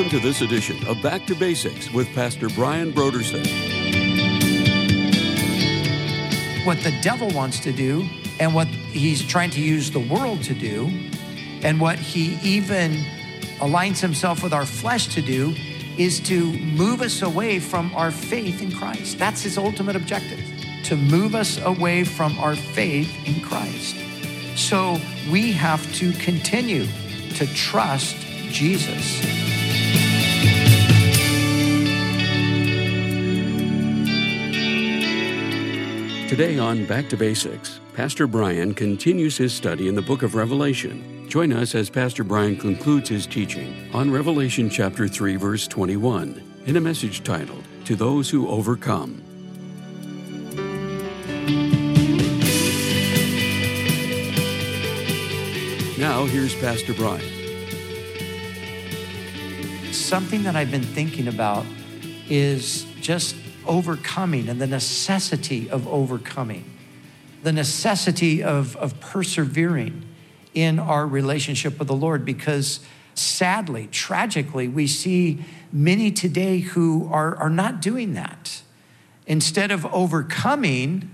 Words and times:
Welcome 0.00 0.18
to 0.18 0.26
this 0.26 0.40
edition 0.40 0.86
of 0.86 1.02
Back 1.02 1.26
to 1.26 1.34
Basics 1.34 1.90
with 1.92 2.08
Pastor 2.14 2.48
Brian 2.48 2.90
Broderson. 2.90 3.44
What 6.64 6.78
the 6.78 6.98
devil 7.02 7.28
wants 7.28 7.60
to 7.60 7.70
do, 7.70 8.08
and 8.38 8.54
what 8.54 8.66
he's 8.66 9.22
trying 9.22 9.50
to 9.50 9.60
use 9.60 9.90
the 9.90 10.00
world 10.00 10.42
to 10.44 10.54
do, 10.54 10.86
and 11.62 11.78
what 11.78 11.98
he 11.98 12.38
even 12.42 12.92
aligns 13.58 14.00
himself 14.00 14.42
with 14.42 14.54
our 14.54 14.64
flesh 14.64 15.08
to 15.08 15.20
do, 15.20 15.54
is 15.98 16.18
to 16.20 16.50
move 16.54 17.02
us 17.02 17.20
away 17.20 17.58
from 17.60 17.94
our 17.94 18.10
faith 18.10 18.62
in 18.62 18.72
Christ. 18.72 19.18
That's 19.18 19.42
his 19.42 19.58
ultimate 19.58 19.96
objective 19.96 20.40
to 20.84 20.96
move 20.96 21.34
us 21.34 21.60
away 21.60 22.04
from 22.04 22.38
our 22.38 22.56
faith 22.56 23.14
in 23.26 23.42
Christ. 23.42 23.96
So 24.56 24.98
we 25.30 25.52
have 25.52 25.94
to 25.96 26.12
continue 26.12 26.86
to 27.34 27.46
trust 27.48 28.16
Jesus. 28.48 29.49
Today 36.30 36.60
on 36.60 36.86
Back 36.86 37.08
to 37.08 37.16
Basics, 37.16 37.80
Pastor 37.92 38.28
Brian 38.28 38.72
continues 38.72 39.36
his 39.36 39.52
study 39.52 39.88
in 39.88 39.96
the 39.96 40.00
book 40.00 40.22
of 40.22 40.36
Revelation. 40.36 41.28
Join 41.28 41.52
us 41.52 41.74
as 41.74 41.90
Pastor 41.90 42.22
Brian 42.22 42.56
concludes 42.56 43.08
his 43.08 43.26
teaching 43.26 43.90
on 43.92 44.12
Revelation 44.12 44.70
chapter 44.70 45.08
3 45.08 45.34
verse 45.34 45.66
21 45.66 46.62
in 46.66 46.76
a 46.76 46.80
message 46.80 47.24
titled 47.24 47.64
To 47.84 47.96
Those 47.96 48.30
Who 48.30 48.46
Overcome. 48.46 49.20
Now 55.98 56.26
here's 56.26 56.54
Pastor 56.60 56.94
Brian. 56.94 57.26
Something 59.92 60.44
that 60.44 60.54
I've 60.54 60.70
been 60.70 60.84
thinking 60.84 61.26
about 61.26 61.66
is 62.28 62.84
just 63.00 63.34
overcoming 63.66 64.48
and 64.48 64.60
the 64.60 64.66
necessity 64.66 65.68
of 65.70 65.86
overcoming, 65.88 66.64
the 67.42 67.52
necessity 67.52 68.42
of, 68.42 68.76
of 68.76 69.00
persevering 69.00 70.06
in 70.54 70.78
our 70.78 71.06
relationship 71.06 71.78
with 71.78 71.88
the 71.88 71.94
Lord 71.94 72.24
because 72.24 72.80
sadly, 73.14 73.88
tragically, 73.90 74.68
we 74.68 74.86
see 74.86 75.44
many 75.72 76.10
today 76.10 76.58
who 76.58 77.08
are, 77.12 77.36
are 77.36 77.50
not 77.50 77.80
doing 77.80 78.14
that. 78.14 78.62
Instead 79.26 79.70
of 79.70 79.86
overcoming 79.86 81.10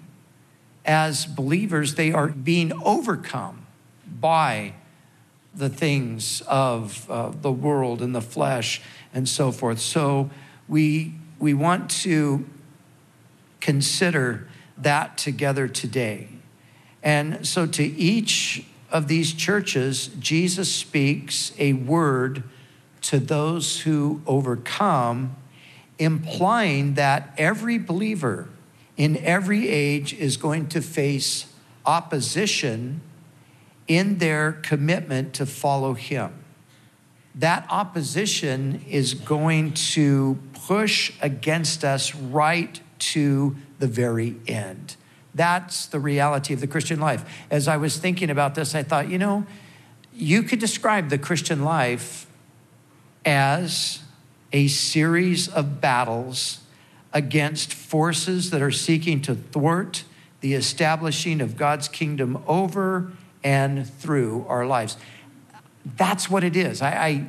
as 0.84 1.27
believers, 1.27 1.97
they 1.97 2.12
are 2.12 2.28
being 2.28 2.72
overcome 2.84 3.66
by 4.20 4.72
the 5.55 5.69
things 5.69 6.42
of 6.42 7.10
uh, 7.10 7.31
the 7.31 7.50
world 7.50 8.03
and 8.03 8.14
the 8.14 8.20
flesh 8.20 8.81
and 9.12 9.28
so 9.28 9.50
forth. 9.50 9.81
So 9.81 10.31
we, 10.69 11.14
we 11.39 11.55
want 11.55 11.91
to 11.91 12.45
consider 13.61 14.48
that 14.79 15.19
together 15.19 15.69
today. 15.69 16.28
And 17.03 17.47
so 17.47 17.67
to 17.67 17.84
each 17.84 18.65
of 18.91 19.09
these 19.09 19.33
churches, 19.33 20.09
Jesus 20.19 20.73
speaks 20.73 21.53
a 21.59 21.73
word 21.73 22.43
to 23.03 23.19
those 23.19 23.81
who 23.81 24.20
overcome, 24.27 25.37
implying 25.98 26.95
that 26.95 27.33
every 27.39 27.78
believer 27.78 28.48
in 28.97 29.17
every 29.19 29.69
age 29.69 30.15
is 30.15 30.37
going 30.37 30.67
to 30.69 30.81
face 30.81 31.53
opposition 31.84 33.00
in 33.87 34.19
their 34.19 34.53
commitment 34.53 35.34
to 35.34 35.47
follow 35.47 35.94
Him. 35.94 36.33
That 37.36 37.66
opposition 37.69 38.82
is 38.88 39.14
going 39.14 39.74
to 39.74 40.38
push 40.66 41.12
against 41.20 41.84
us 41.84 42.14
right 42.14 42.80
to 42.98 43.56
the 43.78 43.86
very 43.86 44.36
end. 44.48 44.97
That's 45.34 45.84
the 45.86 46.00
reality 46.00 46.54
of 46.54 46.60
the 46.60 46.66
Christian 46.66 46.98
life. 46.98 47.44
As 47.50 47.69
I 47.69 47.76
was 47.76 47.98
thinking 47.98 48.30
about 48.30 48.54
this, 48.54 48.74
I 48.74 48.82
thought, 48.82 49.10
you 49.10 49.19
know, 49.19 49.44
you 50.14 50.42
could 50.42 50.58
describe 50.58 51.10
the 51.10 51.19
Christian 51.19 51.62
life 51.62 52.26
as 53.24 54.03
a 54.50 54.68
series 54.68 55.47
of 55.48 55.78
battles 55.80 56.60
against 57.12 57.74
forces 57.74 58.50
that 58.50 58.62
are 58.62 58.70
seeking 58.70 59.20
to 59.22 59.34
thwart 59.34 60.04
the 60.41 60.54
establishing 60.54 61.42
of 61.42 61.56
God's 61.56 61.88
kingdom 61.88 62.42
over 62.47 63.12
and 63.44 63.86
through 63.86 64.47
our 64.48 64.66
lives. 64.66 64.97
That's 65.97 66.28
what 66.28 66.42
it 66.42 66.56
is. 66.56 66.82
I, 66.82 66.91
I, 66.91 67.26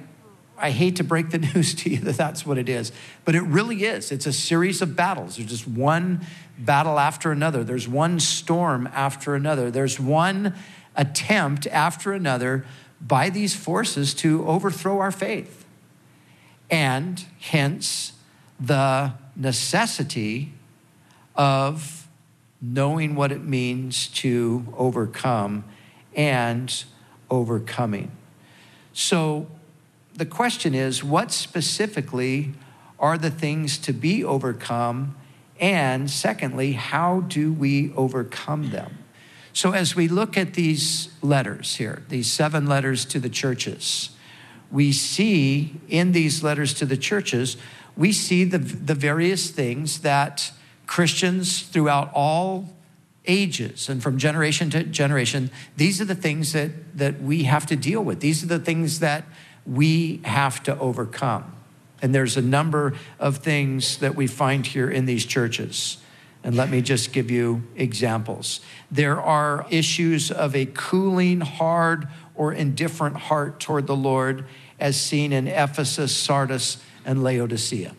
I, 0.57 0.71
hate 0.71 0.95
to 0.95 1.03
break 1.03 1.29
the 1.29 1.37
news 1.53 1.75
to 1.75 1.91
you 1.91 1.97
that 1.99 2.17
that's 2.17 2.45
what 2.45 2.57
it 2.57 2.67
is, 2.67 2.91
but 3.23 3.35
it 3.35 3.41
really 3.41 3.83
is. 3.83 4.11
It's 4.11 4.25
a 4.25 4.33
series 4.33 4.81
of 4.81 4.95
battles. 4.95 5.37
There's 5.37 5.49
just 5.49 5.67
one 5.67 6.25
battle 6.57 6.97
after 6.97 7.31
another, 7.31 7.63
there's 7.63 7.87
one 7.87 8.19
storm 8.19 8.89
after 8.91 9.35
another, 9.35 9.69
there's 9.69 9.99
one 9.99 10.55
attempt 10.95 11.67
after 11.67 12.13
another 12.13 12.65
by 12.99 13.29
these 13.29 13.55
forces 13.55 14.15
to 14.15 14.45
overthrow 14.47 14.99
our 14.99 15.11
faith. 15.11 15.65
And 16.71 17.23
hence 17.39 18.13
the 18.59 19.13
necessity 19.35 20.53
of 21.35 22.07
knowing 22.59 23.13
what 23.13 23.31
it 23.31 23.43
means 23.43 24.07
to 24.07 24.73
overcome 24.75 25.63
and 26.15 26.83
overcoming. 27.29 28.11
So 28.97 29.45
the 30.15 30.25
question 30.25 30.73
is 30.73 31.03
what 31.03 31.31
specifically 31.31 32.53
are 32.97 33.15
the 33.15 33.29
things 33.29 33.77
to 33.77 33.93
be 33.93 34.23
overcome? 34.23 35.15
And 35.59 36.09
secondly, 36.09 36.71
how 36.71 37.19
do 37.19 37.53
we 37.53 37.93
overcome 37.93 38.71
them? 38.71 38.97
So, 39.53 39.73
as 39.73 39.95
we 39.95 40.07
look 40.07 40.35
at 40.35 40.55
these 40.55 41.09
letters 41.21 41.75
here, 41.75 42.01
these 42.09 42.31
seven 42.31 42.65
letters 42.65 43.05
to 43.05 43.19
the 43.19 43.29
churches, 43.29 44.09
we 44.71 44.91
see 44.91 45.79
in 45.87 46.11
these 46.11 46.41
letters 46.41 46.73
to 46.75 46.85
the 46.87 46.97
churches, 46.97 47.55
we 47.95 48.11
see 48.11 48.45
the, 48.45 48.57
the 48.57 48.95
various 48.95 49.51
things 49.51 49.99
that 49.99 50.51
Christians 50.87 51.61
throughout 51.61 52.09
all 52.15 52.75
ages 53.27 53.89
and 53.89 54.01
from 54.01 54.17
generation 54.17 54.69
to 54.71 54.83
generation, 54.83 55.51
these 55.75 56.01
are 56.01 56.05
the 56.05 56.15
things 56.15 56.53
that, 56.53 56.97
that 56.97 57.21
we 57.21 57.43
have 57.43 57.65
to 57.67 57.75
deal 57.75 58.03
with. 58.03 58.21
These 58.21 58.43
are 58.43 58.47
the 58.47 58.59
things 58.59 58.99
that 58.99 59.25
we 59.65 60.21
have 60.23 60.63
to 60.63 60.77
overcome. 60.79 61.53
And 62.01 62.15
there's 62.15 62.37
a 62.37 62.41
number 62.41 62.93
of 63.19 63.37
things 63.37 63.97
that 63.97 64.15
we 64.15 64.27
find 64.27 64.65
here 64.65 64.89
in 64.89 65.05
these 65.05 65.25
churches. 65.25 65.97
And 66.43 66.55
let 66.55 66.69
me 66.69 66.81
just 66.81 67.11
give 67.11 67.29
you 67.29 67.63
examples. 67.75 68.61
There 68.89 69.19
are 69.19 69.65
issues 69.69 70.31
of 70.31 70.55
a 70.55 70.65
cooling, 70.67 71.41
hard, 71.41 72.07
or 72.35 72.53
indifferent 72.53 73.17
heart 73.17 73.59
toward 73.59 73.87
the 73.87 73.95
Lord, 73.95 74.45
as 74.79 74.99
seen 74.99 75.33
in 75.33 75.47
Ephesus, 75.47 76.15
Sardis, 76.15 76.77
and 77.03 77.23
Laodicea. 77.23 77.95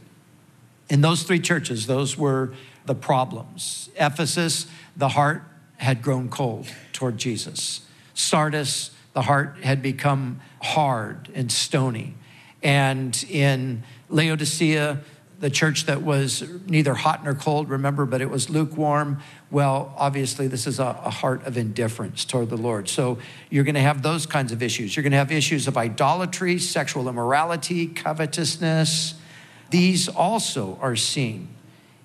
In 0.88 1.00
those 1.00 1.24
three 1.24 1.40
churches, 1.40 1.86
those 1.86 2.16
were 2.16 2.54
the 2.88 2.94
problems. 2.96 3.90
Ephesus, 3.94 4.66
the 4.96 5.10
heart 5.10 5.44
had 5.76 6.02
grown 6.02 6.28
cold 6.28 6.66
toward 6.92 7.18
Jesus. 7.18 7.82
Sardis, 8.14 8.90
the 9.12 9.22
heart 9.22 9.58
had 9.62 9.80
become 9.80 10.40
hard 10.60 11.28
and 11.34 11.52
stony. 11.52 12.14
And 12.62 13.24
in 13.30 13.84
Laodicea, 14.08 15.00
the 15.38 15.50
church 15.50 15.86
that 15.86 16.02
was 16.02 16.42
neither 16.66 16.94
hot 16.94 17.22
nor 17.22 17.34
cold, 17.34 17.68
remember, 17.68 18.06
but 18.06 18.20
it 18.20 18.28
was 18.28 18.50
lukewarm. 18.50 19.20
Well, 19.52 19.94
obviously, 19.96 20.48
this 20.48 20.66
is 20.66 20.80
a, 20.80 20.92
heart 20.92 21.46
of 21.46 21.56
indifference 21.56 22.24
toward 22.24 22.48
the 22.48 22.56
Lord. 22.56 22.88
So 22.88 23.18
you're 23.50 23.64
going 23.64 23.76
to 23.76 23.80
have 23.80 24.02
those 24.02 24.26
kinds 24.26 24.50
of 24.50 24.62
issues. 24.62 24.96
You're 24.96 25.04
going 25.04 25.12
to 25.12 25.18
have 25.18 25.30
issues 25.30 25.68
of 25.68 25.76
idolatry, 25.76 26.58
sexual 26.58 27.08
immorality, 27.08 27.86
covetousness. 27.86 29.14
These 29.70 30.08
also 30.08 30.78
are 30.80 30.96
seen 30.96 31.48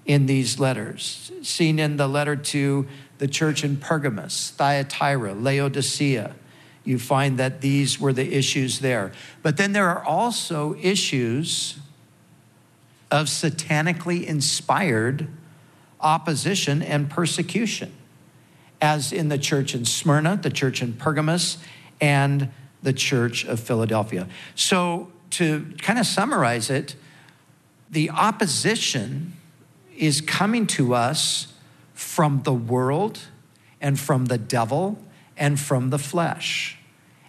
in 0.06 0.26
these 0.26 0.60
letters, 0.60 1.32
seen 1.42 1.80
in 1.80 1.98
the 1.98 2.08
letter 2.08 2.36
to 2.36 2.88
the 3.20 3.28
church 3.28 3.64
in 3.64 3.78
Pergamos, 3.78 4.52
Thyatira, 4.52 5.34
Laodicea. 5.34 6.36
You 6.84 7.00
find 7.00 7.40
that 7.40 7.62
these 7.62 8.00
were 8.00 8.12
the 8.12 8.34
issues 8.34 8.80
there. 8.80 9.14
But 9.42 9.56
then 9.56 9.72
there 9.72 9.88
are 9.88 10.04
also 10.04 10.76
issues 10.82 11.78
of 13.10 13.28
satanically 13.28 14.26
inspired 14.26 15.28
opposition 16.02 16.82
and 16.82 17.10
persecution, 17.10 17.94
as 18.82 19.14
in 19.14 19.30
the 19.30 19.38
church 19.38 19.74
in 19.74 19.86
Smyrna, 19.86 20.38
the 20.42 20.50
church 20.50 20.82
in 20.82 20.94
Pergamos, 20.94 21.58
and 22.02 22.50
the 22.82 22.92
church 22.92 23.46
of 23.46 23.60
Philadelphia. 23.60 24.28
So, 24.56 25.10
to 25.30 25.74
kind 25.82 25.98
of 25.98 26.06
summarize 26.06 26.70
it, 26.70 26.96
the 27.90 28.10
opposition 28.10 29.34
is 29.98 30.22
coming 30.22 30.68
to 30.68 30.94
us 30.94 31.54
from 31.94 32.44
the 32.44 32.54
world 32.54 33.20
and 33.82 34.00
from 34.00 34.26
the 34.26 34.38
devil 34.38 34.98
and 35.38 35.60
from 35.60 35.90
the 35.90 36.00
flesh. 36.00 36.78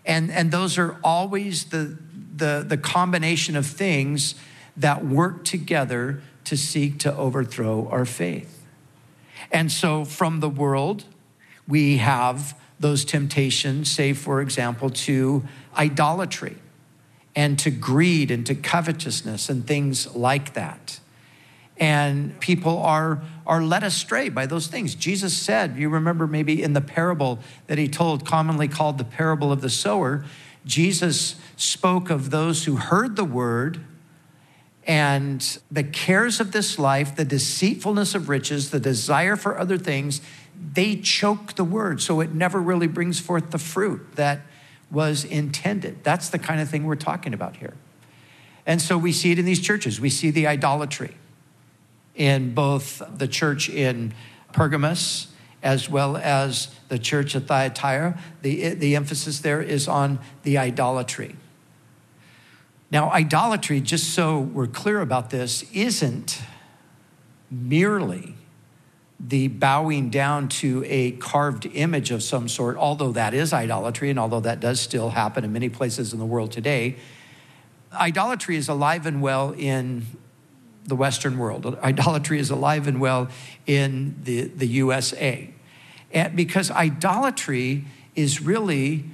And, 0.05 0.31
and 0.31 0.51
those 0.51 0.79
are 0.79 0.99
always 1.03 1.67
the, 1.67 1.99
the, 2.37 2.65
the 2.67 2.77
combination 2.77 3.57
of 3.57 3.67
things 3.67 4.35
that 4.77 5.05
work 5.05 5.45
together 5.45 6.23
to 6.45 6.57
seek 6.57 6.99
to 7.01 7.17
overthrow 7.17 7.89
our 7.89 8.05
faith. 8.05 8.67
And 9.51 9.71
so 9.71 10.05
from 10.05 10.41
the 10.41 10.49
world, 10.49 11.05
we 11.67 11.99
have 11.99 12.59
those 12.79 13.05
temptations, 13.05 13.91
say, 13.91 14.13
for 14.13 14.41
example, 14.41 14.91
to 14.91 15.45
idolatry 15.77 16.57
and 17.35 17.59
to 17.61 17.71
greed 17.71 18.31
and 18.31 18.45
to 18.47 18.55
covetousness 18.55 19.49
and 19.49 19.67
things 19.67 20.15
like 20.15 20.55
that. 20.55 21.01
And 21.77 22.39
people 22.39 22.79
are, 22.79 23.23
are 23.47 23.63
led 23.63 23.83
astray 23.83 24.29
by 24.29 24.47
those 24.47 24.69
things. 24.69 24.95
Jesus 24.95 25.37
said, 25.37 25.77
you 25.77 25.89
remember 25.89 26.27
maybe 26.27 26.63
in 26.63 26.73
the 26.73 26.81
parable 26.81 27.41
that 27.67 27.79
he 27.79 27.89
told, 27.89 28.25
commonly 28.25 28.69
called 28.69 28.99
the 28.99 29.05
parable 29.05 29.51
of 29.51 29.61
the 29.61 29.71
sower, 29.71 30.25
Jesus 30.65 31.37
spoke 31.57 32.11
of 32.11 32.31
those 32.31 32.65
who 32.65 32.77
heard 32.77 33.17
the 33.17 33.25
word 33.25 33.85
and 34.87 35.59
the 35.71 35.83
cares 35.83 36.41
of 36.41 36.53
this 36.53 36.79
life, 36.79 37.17
the 37.17 37.25
deceitfulness 37.25 38.15
of 38.15 38.29
riches, 38.29 38.71
the 38.71 38.81
desire 38.81 39.35
for 39.35 39.59
other 39.59 39.79
things, 39.79 40.21
they 40.73 40.97
choke 40.97 41.55
the 41.55 41.65
word. 41.65 42.01
So 42.01 42.21
it 42.21 42.35
never 42.35 42.61
really 42.61 42.87
brings 42.87 43.19
forth 43.19 43.51
the 43.51 43.59
fruit 43.59 44.17
that 44.17 44.43
was 44.91 45.25
intended. 45.25 46.05
That's 46.05 46.29
the 46.29 46.39
kind 46.39 46.61
of 46.61 46.69
thing 46.69 46.85
we're 46.85 46.97
talking 46.97 47.35
about 47.35 47.57
here. 47.57 47.75
And 48.67 48.81
so 48.81 48.97
we 48.97 49.13
see 49.13 49.33
it 49.33 49.39
in 49.39 49.45
these 49.45 49.61
churches. 49.61 50.01
We 50.01 50.11
see 50.11 50.31
the 50.31 50.47
idolatry 50.47 51.17
in 52.15 52.55
both 52.55 53.03
the 53.17 53.29
church 53.29 53.69
in 53.69 54.15
Pergamos 54.53 55.29
as 55.63 55.89
well 55.89 56.17
as 56.19 56.69
the 56.89 56.99
church 56.99 57.35
at 57.35 57.47
Thyatira. 57.47 58.21
The, 58.43 58.75
the 58.75 58.95
emphasis 58.95 59.41
there 59.41 59.63
is 59.63 59.89
on 59.89 60.19
the 60.43 60.59
idolatry. 60.59 61.37
Now, 62.91 63.11
idolatry, 63.11 63.81
just 63.81 64.11
so 64.11 64.39
we're 64.39 64.67
clear 64.67 65.01
about 65.01 65.31
this, 65.31 65.65
isn't 65.73 66.43
merely 67.51 68.35
the 69.19 69.49
bowing 69.49 70.11
down 70.11 70.49
to 70.49 70.85
a 70.87 71.13
carved 71.13 71.67
image 71.67 72.11
of 72.11 72.23
some 72.23 72.47
sort, 72.47 72.77
although 72.77 73.13
that 73.13 73.33
is 73.33 73.53
idolatry, 73.53 74.11
and 74.11 74.19
although 74.19 74.41
that 74.41 74.61
does 74.61 74.81
still 74.81 75.11
happen 75.11 75.45
in 75.45 75.53
many 75.53 75.71
places 75.71 76.13
in 76.13 76.19
the 76.19 76.27
world 76.27 76.53
today. 76.53 76.97
Idolatry 77.93 78.57
is 78.57 78.69
alive 78.69 79.07
and 79.07 79.23
well 79.23 79.55
in 79.57 80.05
the 80.85 80.97
Western 80.97 81.39
world. 81.39 81.67
Idolatry 81.83 82.39
is 82.39 82.51
alive 82.51 82.87
and 82.87 83.01
well 83.01 83.29
in 83.67 84.17
the, 84.23 84.43
the 84.43 84.67
USA. 84.67 85.51
And 86.13 86.37
because 86.37 86.71
idolatry 86.71 87.85
is 88.15 88.41
really 88.41 89.05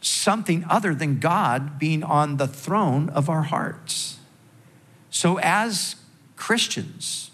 something 0.00 0.64
other 0.68 0.94
than 0.94 1.18
God 1.18 1.78
being 1.78 2.02
on 2.02 2.36
the 2.36 2.46
throne 2.46 3.08
of 3.10 3.28
our 3.28 3.42
hearts. 3.42 4.18
So, 5.10 5.38
as 5.40 5.96
Christians, 6.36 7.30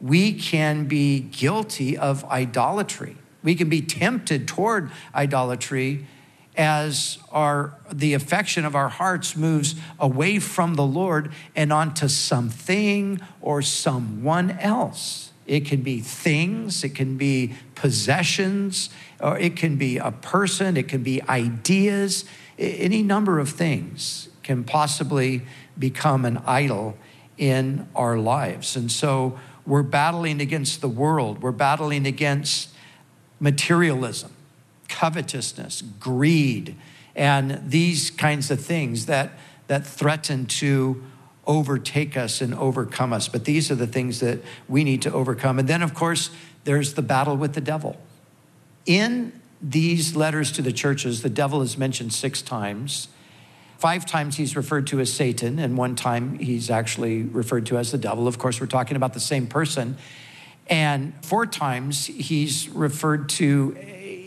we 0.00 0.32
can 0.32 0.84
be 0.86 1.20
guilty 1.20 1.96
of 1.96 2.24
idolatry. 2.26 3.16
We 3.42 3.54
can 3.54 3.68
be 3.68 3.80
tempted 3.80 4.46
toward 4.46 4.90
idolatry 5.14 6.06
as 6.56 7.18
our 7.30 7.74
the 7.92 8.14
affection 8.14 8.64
of 8.64 8.74
our 8.74 8.88
hearts 8.88 9.36
moves 9.36 9.74
away 9.98 10.38
from 10.38 10.74
the 10.74 10.86
Lord 10.86 11.32
and 11.54 11.72
onto 11.72 12.08
something 12.08 13.20
or 13.40 13.62
someone 13.62 14.52
else. 14.52 15.32
It 15.46 15.64
can 15.64 15.82
be 15.82 16.00
things, 16.00 16.82
it 16.82 16.94
can 16.94 17.16
be 17.16 17.54
possessions, 17.76 18.90
or 19.20 19.38
it 19.38 19.56
can 19.56 19.76
be 19.76 19.98
a 19.98 20.10
person, 20.10 20.76
it 20.76 20.88
can 20.88 21.02
be 21.02 21.22
ideas, 21.22 22.24
any 22.58 23.02
number 23.02 23.38
of 23.38 23.50
things 23.50 24.28
can 24.42 24.64
possibly 24.64 25.42
become 25.78 26.24
an 26.24 26.38
idol 26.46 26.96
in 27.38 27.88
our 27.94 28.16
lives. 28.18 28.76
And 28.76 28.90
so 28.90 29.38
we're 29.66 29.82
battling 29.82 30.40
against 30.40 30.80
the 30.80 30.88
world, 30.88 31.42
we're 31.42 31.52
battling 31.52 32.06
against 32.06 32.70
materialism 33.38 34.35
covetousness, 34.96 35.82
greed, 36.00 36.74
and 37.14 37.60
these 37.70 38.10
kinds 38.10 38.50
of 38.50 38.58
things 38.58 39.06
that, 39.06 39.32
that 39.66 39.86
threaten 39.86 40.46
to 40.46 41.02
overtake 41.46 42.16
us 42.16 42.40
and 42.40 42.54
overcome 42.54 43.12
us. 43.12 43.28
But 43.28 43.44
these 43.44 43.70
are 43.70 43.74
the 43.74 43.86
things 43.86 44.20
that 44.20 44.40
we 44.68 44.84
need 44.84 45.02
to 45.02 45.12
overcome. 45.12 45.58
And 45.58 45.68
then, 45.68 45.82
of 45.82 45.92
course, 45.92 46.30
there's 46.64 46.94
the 46.94 47.02
battle 47.02 47.36
with 47.36 47.52
the 47.52 47.60
devil. 47.60 48.00
In 48.86 49.38
these 49.60 50.16
letters 50.16 50.50
to 50.52 50.62
the 50.62 50.72
churches, 50.72 51.22
the 51.22 51.30
devil 51.30 51.60
is 51.60 51.76
mentioned 51.76 52.14
six 52.14 52.40
times. 52.40 53.08
Five 53.76 54.06
times 54.06 54.36
he's 54.36 54.56
referred 54.56 54.86
to 54.86 55.00
as 55.00 55.12
Satan, 55.12 55.58
and 55.58 55.76
one 55.76 55.94
time 55.94 56.38
he's 56.38 56.70
actually 56.70 57.22
referred 57.22 57.66
to 57.66 57.76
as 57.76 57.92
the 57.92 57.98
devil. 57.98 58.26
Of 58.26 58.38
course, 58.38 58.60
we're 58.60 58.66
talking 58.66 58.96
about 58.96 59.12
the 59.12 59.20
same 59.20 59.46
person. 59.46 59.98
And 60.68 61.12
four 61.22 61.46
times 61.46 62.06
he's 62.06 62.68
referred 62.70 63.28
to 63.30 63.76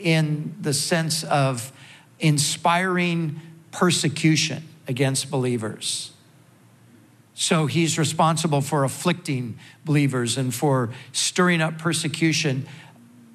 in 0.01 0.55
the 0.59 0.73
sense 0.73 1.23
of 1.23 1.71
inspiring 2.19 3.39
persecution 3.71 4.63
against 4.87 5.29
believers. 5.29 6.11
So 7.33 7.67
he's 7.67 7.97
responsible 7.97 8.59
for 8.59 8.83
afflicting 8.83 9.57
believers 9.85 10.37
and 10.37 10.53
for 10.53 10.89
stirring 11.13 11.61
up 11.61 11.77
persecution. 11.77 12.67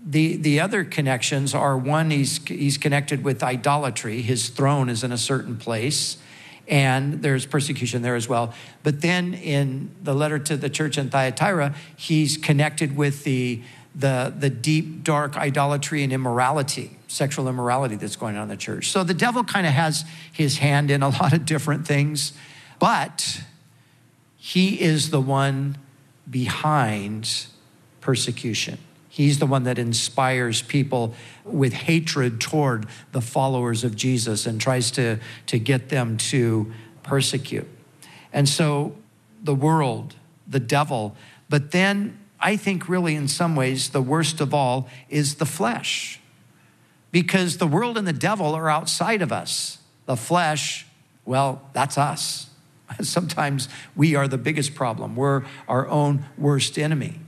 The, 0.05 0.37
the 0.37 0.61
other 0.61 0.85
connections 0.85 1.55
are 1.55 1.79
one, 1.79 2.11
he's, 2.11 2.47
he's 2.47 2.77
connected 2.77 3.25
with 3.25 3.43
idolatry. 3.43 4.21
His 4.21 4.51
throne 4.51 4.91
is 4.91 5.05
in 5.05 5.13
a 5.13 5.17
certain 5.17 5.57
place, 5.57 6.19
and 6.69 7.23
there's 7.23 7.47
persecution 7.47 8.03
there 8.03 8.15
as 8.15 8.29
well. 8.29 8.53
But 8.83 9.01
then 9.01 9.33
in 9.33 9.95
the 10.03 10.15
letter 10.15 10.39
to 10.39 10.59
the 10.59 10.69
church 10.69 10.99
in 10.99 11.09
Thyatira, 11.09 11.75
he's 11.97 12.37
connected 12.37 12.99
with 12.99 13.25
the 13.25 13.63
the, 13.95 14.35
the 14.37 14.51
deep, 14.51 15.05
dark 15.05 15.37
idolatry 15.37 16.03
and 16.03 16.13
immorality, 16.13 16.99
sexual 17.07 17.49
immorality 17.49 17.97
that's 17.97 18.17
going 18.17 18.37
on 18.37 18.45
in 18.45 18.49
the 18.49 18.57
church. 18.57 18.91
So 18.91 19.05
the 19.05 19.15
devil 19.15 19.45
kind 19.45 19.67
of 19.67 19.73
has 19.73 20.05
his 20.33 20.59
hand 20.59 20.91
in 20.91 21.03
a 21.03 21.09
lot 21.21 21.33
of 21.33 21.47
different 21.47 21.87
things, 21.87 22.33
but 22.79 23.43
he 24.37 24.81
is 24.81 25.11
the 25.11 25.21
one 25.21 25.79
behind 26.29 27.47
persecution. 28.01 28.79
He's 29.09 29.39
the 29.39 29.47
one 29.47 29.63
that 29.63 29.79
inspires 29.79 30.61
people 30.61 31.15
with 31.45 31.73
hatred 31.73 32.41
toward 32.41 32.87
the 33.13 33.21
followers 33.21 33.85
of 33.85 33.95
Jesus 33.95 34.45
and 34.45 34.61
tries 34.61 34.91
to, 34.93 35.21
to 35.47 35.59
get 35.59 35.89
them 35.89 36.17
to 36.17 36.73
persecute. 37.05 37.69
And 38.33 38.49
so 38.49 38.97
the 39.41 39.55
world, 39.55 40.17
the 40.49 40.59
devil, 40.59 41.17
but 41.49 41.71
then 41.71 42.19
I 42.45 42.59
think, 42.59 42.91
really, 42.91 43.15
in 43.15 43.27
some 43.27 43.57
ways, 43.57 43.89
the 43.89 44.03
worst 44.03 44.39
of 44.43 44.53
all 44.53 44.87
is 45.09 45.37
the 45.37 45.47
flesh. 45.47 46.21
Because 47.11 47.57
the 47.57 47.67
world 47.67 47.97
and 47.97 48.07
the 48.07 48.13
devil 48.13 48.55
are 48.55 48.69
outside 48.69 49.23
of 49.23 49.33
us. 49.33 49.79
The 50.05 50.15
flesh, 50.15 50.87
well, 51.25 51.63
that's 51.73 51.97
us. 51.97 52.51
Sometimes 53.01 53.71
we 53.97 54.15
are 54.15 54.29
the 54.29 54.37
biggest 54.37 54.75
problem, 54.75 55.17
we're 55.17 55.45
our 55.67 55.89
own 55.89 56.27
worst 56.37 56.79
enemy. 56.79 57.19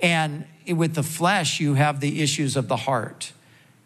And 0.00 0.44
with 0.66 0.94
the 0.94 1.04
flesh, 1.04 1.60
you 1.60 1.74
have 1.74 2.00
the 2.00 2.20
issues 2.20 2.56
of 2.56 2.66
the 2.66 2.76
heart. 2.76 3.32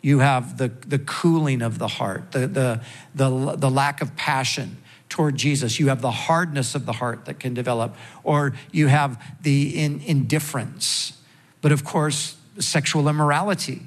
You 0.01 0.21
have 0.21 0.57
the, 0.57 0.69
the 0.69 0.99
cooling 0.99 1.61
of 1.61 1.79
the 1.79 1.87
heart, 1.87 2.33
the, 2.33 2.47
the, 2.47 2.81
the, 3.15 3.57
the 3.57 3.71
lack 3.71 4.01
of 4.01 4.17
passion 4.17 4.79
toward 5.13 5.37
Jesus. 5.37 5.79
You 5.79 5.89
have 5.89 6.01
the 6.01 6.11
hardness 6.11 6.75
of 6.75 6.87
the 6.87 6.95
heart 6.95 7.27
that 7.27 7.39
can 7.39 7.53
develop, 7.53 7.95
or 8.25 8.55
you 8.73 8.87
have 8.87 9.23
the 9.43 9.79
in, 9.79 10.01
indifference. 10.01 11.19
But 11.61 11.71
of 11.71 11.85
course, 11.85 12.37
sexual 12.59 13.09
immorality 13.09 13.83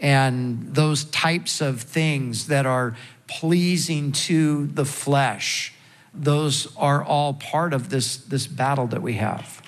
and 0.00 0.74
those 0.74 1.04
types 1.04 1.60
of 1.60 1.82
things 1.82 2.46
that 2.46 2.64
are 2.64 2.96
pleasing 3.26 4.10
to 4.12 4.68
the 4.68 4.86
flesh, 4.86 5.74
those 6.14 6.74
are 6.76 7.04
all 7.04 7.34
part 7.34 7.74
of 7.74 7.90
this, 7.90 8.16
this 8.16 8.46
battle 8.46 8.86
that 8.86 9.02
we 9.02 9.14
have. 9.14 9.62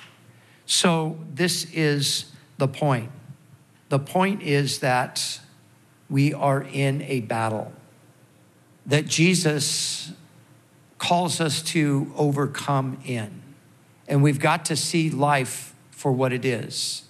So, 0.65 1.19
this 1.31 1.71
is 1.73 2.31
the 2.57 2.67
point. 2.67 3.11
The 3.89 3.99
point 3.99 4.41
is 4.41 4.79
that 4.79 5.39
we 6.09 6.33
are 6.33 6.63
in 6.63 7.03
a 7.03 7.21
battle, 7.21 7.71
that 8.87 9.05
Jesus 9.05 10.11
calls 11.07 11.39
us 11.39 11.61
to 11.61 12.11
overcome 12.15 12.97
in. 13.05 13.43
And 14.07 14.23
we've 14.23 14.39
got 14.39 14.65
to 14.65 14.75
see 14.75 15.11
life 15.11 15.75
for 15.91 16.11
what 16.11 16.33
it 16.33 16.43
is. 16.43 17.03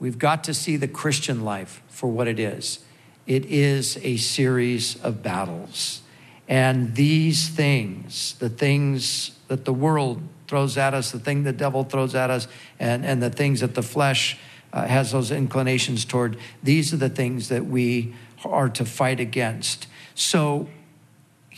We've 0.00 0.18
got 0.18 0.42
to 0.44 0.54
see 0.54 0.76
the 0.76 0.88
Christian 0.88 1.44
life 1.44 1.80
for 1.88 2.08
what 2.08 2.26
it 2.26 2.40
is. 2.40 2.80
It 3.28 3.44
is 3.44 3.96
a 4.02 4.16
series 4.16 5.00
of 5.02 5.22
battles. 5.22 6.02
And 6.48 6.96
these 6.96 7.48
things, 7.48 8.34
the 8.40 8.48
things 8.48 9.38
that 9.46 9.64
the 9.64 9.72
world 9.72 10.20
throws 10.48 10.76
at 10.76 10.92
us, 10.92 11.12
the 11.12 11.20
thing 11.20 11.44
the 11.44 11.52
devil 11.52 11.84
throws 11.84 12.16
at 12.16 12.30
us, 12.30 12.48
and, 12.80 13.04
and 13.06 13.22
the 13.22 13.30
things 13.30 13.60
that 13.60 13.76
the 13.76 13.82
flesh 13.82 14.36
uh, 14.72 14.86
has 14.86 15.12
those 15.12 15.30
inclinations 15.30 16.04
toward, 16.04 16.38
these 16.62 16.92
are 16.92 16.96
the 16.96 17.08
things 17.08 17.50
that 17.50 17.66
we 17.66 18.14
are 18.44 18.68
to 18.68 18.84
fight 18.84 19.20
against. 19.20 19.86
So 20.16 20.68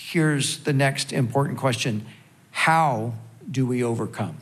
here's 0.09 0.59
the 0.61 0.73
next 0.73 1.13
important 1.13 1.59
question 1.59 2.07
How 2.51 3.15
do 3.51 3.67
we 3.67 3.83
overcome? 3.83 4.37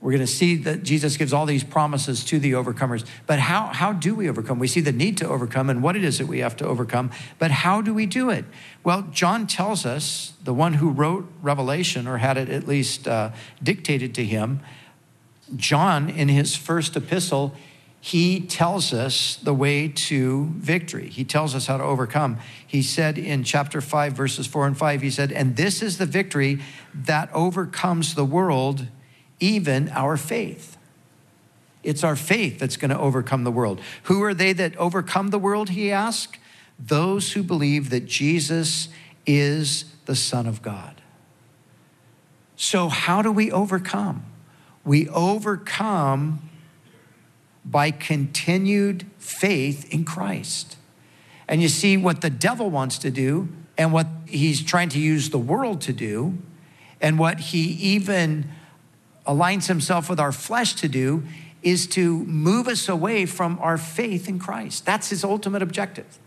We're 0.00 0.12
going 0.12 0.26
to 0.26 0.32
see 0.32 0.56
that 0.56 0.82
Jesus 0.82 1.16
gives 1.16 1.32
all 1.32 1.46
these 1.46 1.64
promises 1.64 2.22
to 2.26 2.38
the 2.38 2.52
overcomers. 2.52 3.04
But 3.26 3.38
how, 3.40 3.68
how 3.68 3.92
do 3.92 4.14
we 4.14 4.28
overcome? 4.28 4.58
We 4.58 4.68
see 4.68 4.80
the 4.80 4.92
need 4.92 5.16
to 5.16 5.28
overcome 5.28 5.70
and 5.70 5.82
what 5.82 5.96
it 5.96 6.04
is 6.04 6.18
that 6.18 6.26
we 6.26 6.40
have 6.40 6.54
to 6.58 6.66
overcome. 6.66 7.10
But 7.38 7.50
how 7.50 7.80
do 7.80 7.94
we 7.94 8.04
do 8.06 8.30
it? 8.30 8.44
Well, 8.84 9.08
John 9.10 9.46
tells 9.46 9.86
us, 9.86 10.34
the 10.44 10.54
one 10.54 10.74
who 10.74 10.90
wrote 10.90 11.28
Revelation, 11.42 12.06
or 12.06 12.18
had 12.18 12.36
it 12.36 12.50
at 12.50 12.68
least 12.68 13.08
uh, 13.08 13.32
dictated 13.62 14.14
to 14.16 14.24
him, 14.24 14.60
John, 15.56 16.10
in 16.10 16.28
his 16.28 16.54
first 16.54 16.94
epistle, 16.94 17.54
he 18.06 18.38
tells 18.38 18.92
us 18.92 19.34
the 19.34 19.52
way 19.52 19.88
to 19.88 20.46
victory. 20.58 21.08
He 21.08 21.24
tells 21.24 21.56
us 21.56 21.66
how 21.66 21.76
to 21.76 21.82
overcome. 21.82 22.38
He 22.64 22.80
said 22.80 23.18
in 23.18 23.42
chapter 23.42 23.80
5, 23.80 24.12
verses 24.12 24.46
4 24.46 24.68
and 24.68 24.78
5, 24.78 25.02
he 25.02 25.10
said, 25.10 25.32
And 25.32 25.56
this 25.56 25.82
is 25.82 25.98
the 25.98 26.06
victory 26.06 26.60
that 26.94 27.28
overcomes 27.34 28.14
the 28.14 28.24
world 28.24 28.86
even 29.40 29.88
our 29.88 30.16
faith. 30.16 30.76
It's 31.82 32.04
our 32.04 32.14
faith 32.14 32.60
that's 32.60 32.76
going 32.76 32.92
to 32.92 32.98
overcome 32.98 33.42
the 33.42 33.50
world. 33.50 33.80
Who 34.04 34.22
are 34.22 34.34
they 34.34 34.52
that 34.52 34.76
overcome 34.76 35.30
the 35.30 35.38
world, 35.40 35.70
he 35.70 35.90
asked? 35.90 36.38
Those 36.78 37.32
who 37.32 37.42
believe 37.42 37.90
that 37.90 38.06
Jesus 38.06 38.86
is 39.26 39.84
the 40.04 40.14
Son 40.14 40.46
of 40.46 40.62
God. 40.62 41.02
So, 42.54 42.88
how 42.88 43.20
do 43.20 43.32
we 43.32 43.50
overcome? 43.50 44.26
We 44.84 45.08
overcome 45.08 46.50
by 47.66 47.90
continued 47.90 49.04
faith 49.18 49.92
in 49.92 50.04
Christ. 50.04 50.76
And 51.48 51.60
you 51.60 51.68
see, 51.68 51.96
what 51.96 52.20
the 52.20 52.30
devil 52.30 52.70
wants 52.70 52.98
to 52.98 53.10
do, 53.10 53.48
and 53.76 53.92
what 53.92 54.06
he's 54.26 54.62
trying 54.62 54.88
to 54.90 54.98
use 54.98 55.30
the 55.30 55.38
world 55.38 55.80
to 55.82 55.92
do, 55.92 56.38
and 57.00 57.18
what 57.18 57.38
he 57.38 57.62
even 57.62 58.50
aligns 59.26 59.66
himself 59.66 60.08
with 60.08 60.18
our 60.18 60.32
flesh 60.32 60.74
to 60.74 60.88
do 60.88 61.24
is 61.62 61.86
to 61.88 62.20
move 62.24 62.68
us 62.68 62.88
away 62.88 63.26
from 63.26 63.58
our 63.60 63.76
faith 63.76 64.28
in 64.28 64.38
Christ. 64.38 64.86
That's 64.86 65.10
his 65.10 65.24
ultimate 65.24 65.62
objective, 65.62 66.18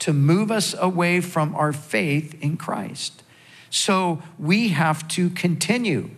to 0.00 0.12
move 0.12 0.50
us 0.50 0.74
away 0.76 1.20
from 1.20 1.54
our 1.54 1.72
faith 1.72 2.36
in 2.42 2.56
Christ. 2.56 3.22
So 3.70 4.22
we 4.38 4.68
have 4.68 5.06
to 5.08 5.30
continue 5.30 6.10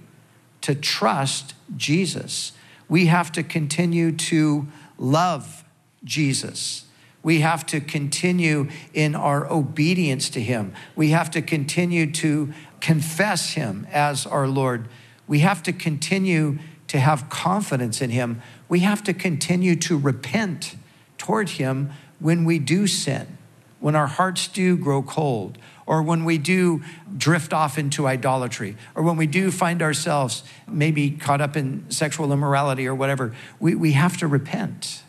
to 0.63 0.75
trust 0.75 1.55
Jesus. 1.77 2.53
We 2.89 3.07
have 3.07 3.33
to 3.33 3.43
continue 3.43 4.13
to 4.13 4.69
love 4.99 5.65
Jesus. 6.05 6.85
We 7.23 7.41
have 7.41 7.65
to 7.67 7.81
continue 7.81 8.69
in 8.93 9.15
our 9.15 9.51
obedience 9.51 10.29
to 10.31 10.41
him. 10.41 10.75
We 10.95 11.11
have 11.11 11.31
to 11.33 11.43
continue 11.43 12.11
to 12.13 12.53
confess 12.81 13.53
him 13.53 13.87
as 13.91 14.27
our 14.27 14.47
Lord 14.47 14.89
we 15.27 15.41
have 15.41 15.63
to 15.65 15.73
continue 15.73 16.59
to 16.89 16.99
have 16.99 17.29
confidence 17.29 18.01
in 18.01 18.11
Him. 18.11 18.43
We 18.69 18.81
have 18.81 19.03
to 19.05 19.15
continue 19.15 19.77
to 19.77 19.99
repent 19.99 20.77
toward 21.19 21.51
Him 21.51 21.93
when 22.19 22.45
we 22.45 22.59
do 22.59 22.87
sin, 22.87 23.39
when 23.81 23.97
our 23.97 24.07
hearts 24.07 24.49
do 24.49 24.77
grow 24.77 25.03
cold, 25.03 25.59
or 25.87 26.03
when 26.03 26.25
we 26.25 26.39
do 26.39 26.83
drift 27.17 27.53
off 27.53 27.79
into 27.79 28.07
idolatry, 28.07 28.77
or 28.95 29.03
when 29.03 29.17
we 29.17 29.27
do 29.27 29.51
find 29.51 29.83
ourselves 29.83 30.43
maybe 30.67 31.11
caught 31.11 31.41
up 31.41 31.57
in 31.57 31.91
sexual 31.91 32.33
immorality 32.33 32.87
or 32.87 32.95
whatever. 32.95 33.35
We, 33.61 33.75
we 33.75 33.93
have 33.93 34.17
to 34.19 34.27
repent. 34.27 35.03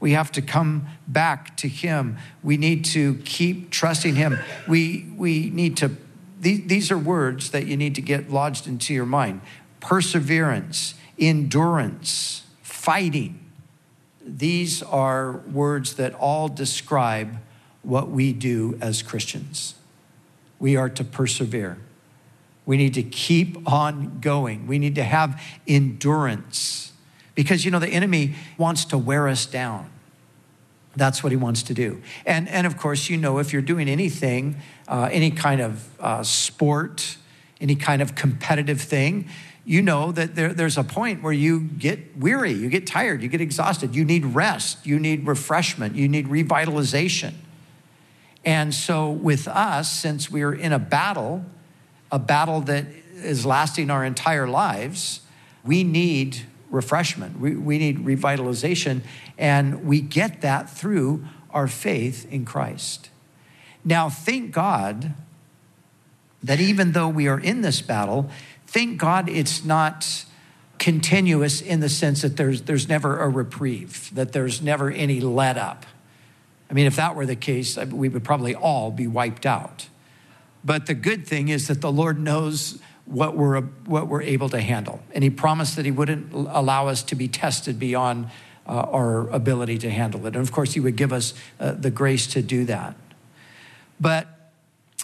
We 0.00 0.12
have 0.12 0.30
to 0.32 0.42
come 0.42 0.86
back 1.06 1.56
to 1.58 1.68
Him. 1.68 2.18
We 2.42 2.56
need 2.56 2.84
to 2.86 3.14
keep 3.24 3.70
trusting 3.70 4.14
Him. 4.14 4.38
We, 4.66 5.06
we 5.16 5.50
need 5.50 5.76
to 5.78 5.96
these 6.40 6.66
these 6.66 6.90
are 6.90 6.98
words 6.98 7.50
that 7.50 7.66
you 7.66 7.76
need 7.76 7.94
to 7.96 8.02
get 8.02 8.30
lodged 8.30 8.66
into 8.66 8.94
your 8.94 9.06
mind 9.06 9.40
perseverance, 9.80 10.94
endurance, 11.18 12.42
fighting. 12.62 13.44
These 14.24 14.82
are 14.82 15.32
words 15.32 15.94
that 15.94 16.14
all 16.14 16.48
describe 16.48 17.38
what 17.82 18.10
we 18.10 18.32
do 18.32 18.76
as 18.80 19.02
Christians. 19.02 19.74
We 20.58 20.76
are 20.76 20.88
to 20.90 21.04
persevere. 21.04 21.78
We 22.66 22.76
need 22.76 22.94
to 22.94 23.02
keep 23.02 23.66
on 23.70 24.20
going. 24.20 24.66
We 24.66 24.78
need 24.78 24.96
to 24.96 25.04
have 25.04 25.42
endurance 25.66 26.92
because, 27.34 27.64
you 27.64 27.70
know, 27.70 27.78
the 27.78 27.88
enemy 27.88 28.34
wants 28.58 28.84
to 28.86 28.98
wear 28.98 29.28
us 29.28 29.46
down. 29.46 29.90
That's 30.96 31.22
what 31.22 31.30
he 31.30 31.36
wants 31.36 31.62
to 31.62 31.74
do. 31.74 32.02
And, 32.26 32.48
and 32.48 32.66
of 32.66 32.76
course, 32.76 33.08
you 33.08 33.16
know, 33.16 33.38
if 33.38 33.52
you're 33.52 33.62
doing 33.62 33.88
anything, 33.88 34.56
uh, 34.88 35.08
any 35.12 35.30
kind 35.30 35.60
of 35.60 35.88
uh, 36.00 36.22
sport, 36.24 37.16
any 37.60 37.76
kind 37.76 38.02
of 38.02 38.14
competitive 38.14 38.80
thing, 38.80 39.28
you 39.64 39.82
know 39.82 40.12
that 40.12 40.34
there, 40.34 40.52
there's 40.52 40.76
a 40.76 40.82
point 40.82 41.22
where 41.22 41.32
you 41.32 41.60
get 41.60 42.16
weary, 42.16 42.52
you 42.52 42.68
get 42.68 42.86
tired, 42.86 43.22
you 43.22 43.28
get 43.28 43.40
exhausted, 43.40 43.94
you 43.94 44.04
need 44.04 44.24
rest, 44.24 44.84
you 44.86 44.98
need 44.98 45.26
refreshment, 45.26 45.94
you 45.94 46.08
need 46.08 46.26
revitalization. 46.26 47.34
And 48.48 48.74
so, 48.74 49.10
with 49.10 49.46
us, 49.46 49.90
since 49.90 50.30
we're 50.30 50.54
in 50.54 50.72
a 50.72 50.78
battle, 50.78 51.44
a 52.10 52.18
battle 52.18 52.62
that 52.62 52.86
is 53.16 53.44
lasting 53.44 53.90
our 53.90 54.02
entire 54.02 54.48
lives, 54.48 55.20
we 55.66 55.84
need 55.84 56.46
refreshment. 56.70 57.38
We, 57.38 57.56
we 57.56 57.76
need 57.76 57.98
revitalization, 58.06 59.02
and 59.36 59.84
we 59.84 60.00
get 60.00 60.40
that 60.40 60.70
through 60.70 61.26
our 61.50 61.68
faith 61.68 62.26
in 62.32 62.46
Christ. 62.46 63.10
Now, 63.84 64.08
thank 64.08 64.52
God 64.52 65.12
that 66.42 66.58
even 66.58 66.92
though 66.92 67.08
we 67.10 67.28
are 67.28 67.38
in 67.38 67.60
this 67.60 67.82
battle, 67.82 68.30
thank 68.66 68.98
God 68.98 69.28
it's 69.28 69.62
not 69.62 70.24
continuous 70.78 71.60
in 71.60 71.80
the 71.80 71.90
sense 71.90 72.22
that 72.22 72.38
there's, 72.38 72.62
there's 72.62 72.88
never 72.88 73.18
a 73.18 73.28
reprieve, 73.28 74.10
that 74.14 74.32
there's 74.32 74.62
never 74.62 74.90
any 74.90 75.20
let 75.20 75.58
up. 75.58 75.84
I 76.70 76.74
mean, 76.74 76.86
if 76.86 76.96
that 76.96 77.16
were 77.16 77.26
the 77.26 77.36
case, 77.36 77.76
we 77.76 78.08
would 78.08 78.24
probably 78.24 78.54
all 78.54 78.90
be 78.90 79.06
wiped 79.06 79.46
out. 79.46 79.88
But 80.64 80.86
the 80.86 80.94
good 80.94 81.26
thing 81.26 81.48
is 81.48 81.68
that 81.68 81.80
the 81.80 81.92
Lord 81.92 82.20
knows 82.20 82.80
what 83.06 83.36
we're, 83.36 83.62
what 83.86 84.06
we're 84.06 84.22
able 84.22 84.50
to 84.50 84.60
handle. 84.60 85.00
And 85.14 85.24
he 85.24 85.30
promised 85.30 85.76
that 85.76 85.84
he 85.84 85.90
wouldn't 85.90 86.32
allow 86.32 86.88
us 86.88 87.02
to 87.04 87.14
be 87.14 87.26
tested 87.26 87.78
beyond 87.78 88.28
uh, 88.66 88.72
our 88.72 89.30
ability 89.30 89.78
to 89.78 89.90
handle 89.90 90.26
it. 90.26 90.36
And 90.36 90.42
of 90.42 90.52
course, 90.52 90.74
he 90.74 90.80
would 90.80 90.96
give 90.96 91.12
us 91.12 91.32
uh, 91.58 91.72
the 91.72 91.90
grace 91.90 92.26
to 92.28 92.42
do 92.42 92.66
that. 92.66 92.94
But 93.98 94.28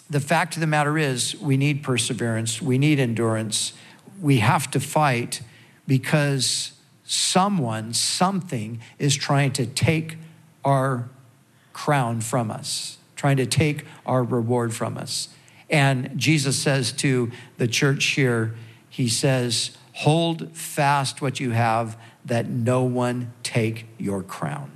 the 0.07 0.19
fact 0.19 0.55
of 0.55 0.59
the 0.59 0.67
matter 0.67 0.99
is, 0.99 1.35
we 1.41 1.57
need 1.57 1.81
perseverance, 1.81 2.61
we 2.61 2.77
need 2.77 2.99
endurance, 2.99 3.73
we 4.21 4.37
have 4.37 4.69
to 4.71 4.79
fight 4.79 5.41
because 5.87 6.73
someone, 7.05 7.93
something 7.93 8.79
is 8.99 9.15
trying 9.15 9.51
to 9.53 9.65
take 9.65 10.17
our 10.63 11.09
crown 11.75 12.21
from 12.21 12.49
us, 12.49 12.97
trying 13.17 13.35
to 13.35 13.45
take 13.45 13.83
our 14.05 14.23
reward 14.23 14.73
from 14.73 14.97
us. 14.97 15.27
And 15.69 16.09
Jesus 16.15 16.57
says 16.57 16.93
to 16.93 17.31
the 17.57 17.67
church 17.67 18.05
here, 18.05 18.55
He 18.89 19.09
says, 19.09 19.77
Hold 19.95 20.55
fast 20.55 21.21
what 21.21 21.41
you 21.41 21.51
have, 21.51 21.97
that 22.23 22.47
no 22.47 22.83
one 22.83 23.33
take 23.43 23.87
your 23.97 24.23
crown. 24.23 24.71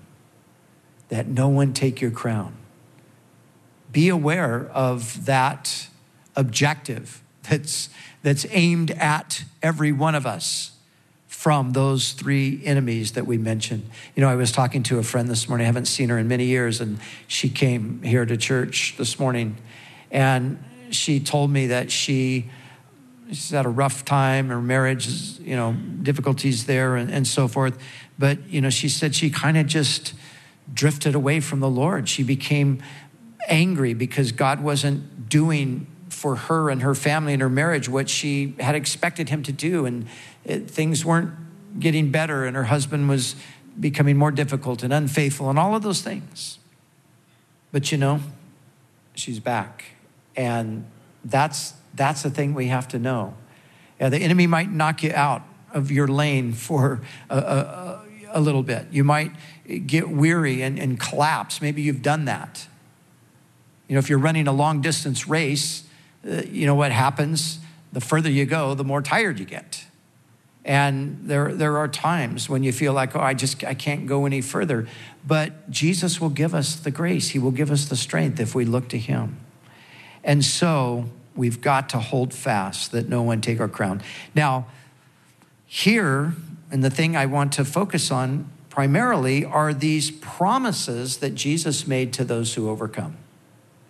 That 1.07 1.27
no 1.27 1.47
one 1.47 1.71
take 1.73 2.01
your 2.01 2.11
crown. 2.11 2.53
Be 3.93 4.09
aware 4.09 4.69
of 4.73 5.25
that 5.25 5.87
objective 6.35 7.23
that's, 7.43 7.89
that's 8.23 8.45
aimed 8.51 8.91
at 8.91 9.45
every 9.63 9.93
one 9.93 10.15
of 10.15 10.25
us 10.25 10.71
from 11.39 11.71
those 11.71 12.11
three 12.11 12.61
enemies 12.65 13.13
that 13.13 13.25
we 13.25 13.37
mentioned. 13.37 13.89
You 14.13 14.19
know, 14.19 14.27
I 14.27 14.35
was 14.35 14.51
talking 14.51 14.83
to 14.83 14.99
a 14.99 15.03
friend 15.03 15.29
this 15.29 15.47
morning, 15.47 15.63
I 15.63 15.67
haven't 15.67 15.85
seen 15.85 16.09
her 16.09 16.17
in 16.17 16.27
many 16.27 16.43
years, 16.43 16.81
and 16.81 16.99
she 17.29 17.47
came 17.47 18.03
here 18.03 18.25
to 18.25 18.35
church 18.35 18.95
this 18.97 19.17
morning. 19.17 19.55
And 20.11 20.61
she 20.89 21.21
told 21.21 21.49
me 21.49 21.67
that 21.67 21.91
she 21.91 22.49
she's 23.29 23.51
had 23.51 23.65
a 23.65 23.69
rough 23.69 24.03
time. 24.03 24.49
Her 24.49 24.61
marriage 24.61 25.07
is 25.07 25.39
you 25.39 25.55
know 25.55 25.71
difficulties 25.71 26.65
there 26.65 26.97
and, 26.97 27.09
and 27.09 27.25
so 27.25 27.47
forth. 27.47 27.79
But 28.17 28.45
you 28.49 28.59
know 28.59 28.69
she 28.69 28.89
said 28.89 29.15
she 29.15 29.29
kind 29.29 29.57
of 29.57 29.65
just 29.65 30.15
drifted 30.73 31.15
away 31.15 31.39
from 31.39 31.61
the 31.61 31.69
lord. 31.69 32.09
She 32.09 32.21
became 32.21 32.83
angry 33.47 33.93
because 33.93 34.33
god 34.33 34.61
wasn't 34.61 35.29
doing 35.29 35.87
for 36.09 36.35
her 36.35 36.69
and 36.69 36.81
her 36.81 36.93
family 36.93 37.33
and 37.33 37.41
her 37.41 37.49
marriage 37.49 37.87
what 37.87 38.09
she 38.09 38.55
had 38.59 38.75
expected 38.75 39.29
him 39.29 39.41
to 39.43 39.53
do. 39.53 39.85
And 39.85 40.05
it, 40.49 40.69
things 40.69 41.05
weren't 41.05 41.31
getting 41.79 42.11
better 42.11 42.45
and 42.45 42.55
her 42.55 42.65
husband 42.65 43.07
was 43.07 43.35
becoming 43.79 44.17
more 44.17 44.31
difficult 44.31 44.83
and 44.83 44.91
unfaithful 44.91 45.49
and 45.49 45.57
all 45.57 45.75
of 45.75 45.83
those 45.83 46.01
things 46.01 46.57
but 47.71 47.91
you 47.91 47.97
know 47.97 48.19
she's 49.15 49.39
back 49.39 49.85
and 50.35 50.85
that's, 51.25 51.73
that's 51.93 52.23
the 52.23 52.29
thing 52.29 52.53
we 52.53 52.67
have 52.67 52.87
to 52.89 52.99
know. 52.99 53.33
Yeah, 53.99 54.09
the 54.09 54.19
enemy 54.19 54.47
might 54.47 54.71
knock 54.71 55.03
you 55.03 55.11
out 55.13 55.41
of 55.73 55.91
your 55.91 56.07
lane 56.07 56.53
for 56.53 57.01
a, 57.29 57.37
a, 57.37 58.05
a 58.31 58.41
little 58.41 58.63
bit. 58.63 58.87
You 58.91 59.03
might 59.03 59.33
get 59.85 60.09
weary 60.09 60.61
and, 60.61 60.79
and 60.79 60.99
collapse. 60.99 61.61
Maybe 61.61 61.81
you've 61.81 62.01
done 62.01 62.25
that. 62.25 62.67
You 63.87 63.95
know, 63.95 63.99
if 63.99 64.09
you're 64.09 64.19
running 64.19 64.47
a 64.47 64.53
long 64.53 64.81
distance 64.81 65.27
race, 65.27 65.83
uh, 66.25 66.43
you 66.49 66.65
know 66.65 66.75
what 66.75 66.91
happens? 66.91 67.59
The 67.91 68.01
further 68.01 68.29
you 68.29 68.45
go, 68.45 68.75
the 68.75 68.85
more 68.85 69.01
tired 69.01 69.39
you 69.39 69.45
get. 69.45 69.85
And 70.69 71.21
there, 71.23 71.51
there 71.51 71.79
are 71.79 71.87
times 71.87 72.47
when 72.47 72.61
you 72.61 72.71
feel 72.71 72.93
like, 72.93 73.15
oh, 73.15 73.19
I 73.19 73.33
just 73.33 73.63
I 73.63 73.73
can't 73.73 74.05
go 74.05 74.27
any 74.27 74.39
further. 74.39 74.87
But 75.25 75.71
Jesus 75.71 76.21
will 76.21 76.29
give 76.29 76.53
us 76.53 76.75
the 76.75 76.91
grace. 76.91 77.29
He 77.29 77.39
will 77.39 77.49
give 77.49 77.71
us 77.71 77.85
the 77.85 77.95
strength 77.95 78.39
if 78.39 78.53
we 78.53 78.65
look 78.65 78.87
to 78.89 78.99
Him. 78.99 79.39
And 80.23 80.45
so 80.45 81.05
we've 81.35 81.59
got 81.59 81.89
to 81.89 81.97
hold 81.97 82.35
fast 82.35 82.91
that 82.91 83.09
no 83.09 83.23
one 83.23 83.41
take 83.41 83.59
our 83.59 83.67
crown. 83.67 84.03
Now, 84.35 84.67
here, 85.65 86.33
and 86.69 86.83
the 86.83 86.91
thing 86.91 87.15
I 87.15 87.25
want 87.25 87.51
to 87.53 87.65
focus 87.65 88.11
on 88.11 88.47
primarily 88.69 89.43
are 89.43 89.73
these 89.73 90.11
promises 90.11 91.17
that 91.17 91.33
Jesus 91.33 91.87
made 91.87 92.13
to 92.13 92.23
those 92.23 92.53
who 92.53 92.69
overcome. 92.69 93.17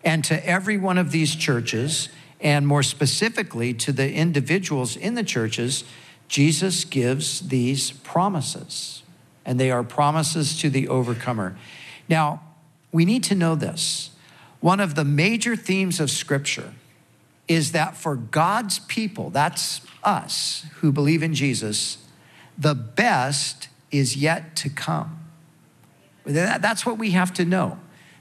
And 0.02 0.24
to 0.24 0.48
every 0.48 0.78
one 0.78 0.98
of 0.98 1.12
these 1.12 1.36
churches, 1.36 2.08
and 2.40 2.66
more 2.66 2.84
specifically 2.84 3.74
to 3.74 3.92
the 3.92 4.14
individuals 4.14 4.96
in 4.96 5.16
the 5.16 5.24
churches, 5.26 5.84
Jesus 6.30 6.86
gives 6.86 7.50
these 7.50 7.92
promises. 7.92 9.04
And 9.46 9.60
they 9.60 9.72
are 9.72 9.84
promises 9.84 10.58
to 10.62 10.70
the 10.70 10.88
overcomer. 10.88 11.58
Now, 12.08 12.42
we 12.92 13.04
need 13.04 13.24
to 13.26 13.36
know 13.36 13.56
this. 13.56 14.12
One 14.60 14.80
of 14.80 14.96
the 14.96 15.04
major 15.06 15.56
themes 15.56 16.00
of 16.00 16.12
Scripture 16.12 16.74
is 17.48 17.72
that 17.72 17.98
for 17.98 18.16
God's 18.16 18.80
people, 18.80 19.32
that's 19.32 19.82
us 20.04 20.66
who 20.76 20.92
believe 20.92 21.24
in 21.24 21.34
Jesus, 21.34 21.98
the 22.58 22.76
best 22.76 23.70
is 23.90 24.16
yet 24.16 24.56
to 24.58 24.70
come. 24.70 25.18
That's 26.26 26.86
what 26.86 27.00
we 27.00 27.12
have 27.12 27.34
to 27.34 27.46
know. 27.46 27.80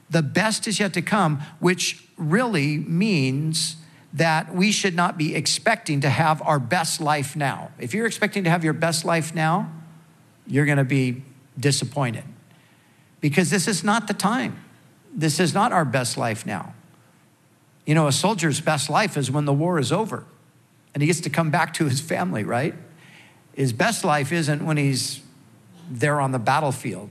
The 0.09 0.23
best 0.23 0.67
is 0.67 0.81
yet 0.81 0.95
to 0.95 1.03
come, 1.03 1.43
which 1.61 2.07
really 2.17 2.79
means 2.79 3.77
that 4.19 4.53
we 4.53 4.73
should 4.73 4.97
not 4.97 5.17
be 5.17 5.37
expecting 5.37 6.01
to 6.01 6.11
have 6.11 6.43
our 6.43 6.59
best 6.59 7.01
life 7.01 7.37
now. 7.37 7.71
If 7.79 7.95
you're 7.95 8.07
expecting 8.07 8.45
to 8.45 8.51
have 8.51 8.65
your 8.65 8.73
best 8.73 9.05
life 9.05 9.33
now, 9.33 9.71
you're 10.47 10.67
going 10.67 10.79
to 10.79 10.85
be 10.85 11.23
disappointed 11.59 12.25
because 13.21 13.51
this 13.51 13.69
is 13.69 13.85
not 13.85 14.09
the 14.09 14.15
time. 14.15 14.63
This 15.15 15.39
is 15.39 15.55
not 15.55 15.73
our 15.73 15.85
best 15.85 16.19
life 16.19 16.45
now. 16.45 16.75
You 17.87 17.95
know, 17.95 18.09
a 18.09 18.13
soldier's 18.13 18.61
best 18.61 18.91
life 18.91 19.17
is 19.17 19.31
when 19.31 19.45
the 19.45 19.53
war 19.53 19.79
is 19.79 19.93
over 19.93 20.25
and 20.95 21.03
he 21.03 21.07
gets 21.07 21.21
to 21.21 21.31
come 21.31 21.51
back 21.51 21.75
to 21.75 21.85
his 21.85 22.01
family, 22.01 22.43
right? 22.43 22.75
His 23.55 23.73
best 23.73 24.05
life 24.05 24.33
isn't 24.33 24.65
when 24.67 24.77
he's 24.77 25.21
there 25.89 26.21
on 26.21 26.33
the 26.33 26.39
battlefield, 26.39 27.11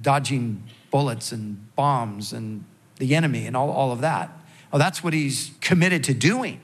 dodging 0.00 0.62
bullets 0.90 1.32
and 1.32 1.74
bombs 1.74 2.32
and 2.32 2.64
the 2.98 3.16
enemy 3.16 3.46
and 3.46 3.56
all, 3.56 3.70
all 3.70 3.90
of 3.90 4.00
that. 4.00 4.30
Oh, 4.74 4.78
that's 4.78 5.04
what 5.04 5.12
he's 5.12 5.52
committed 5.60 6.02
to 6.04 6.14
doing. 6.14 6.60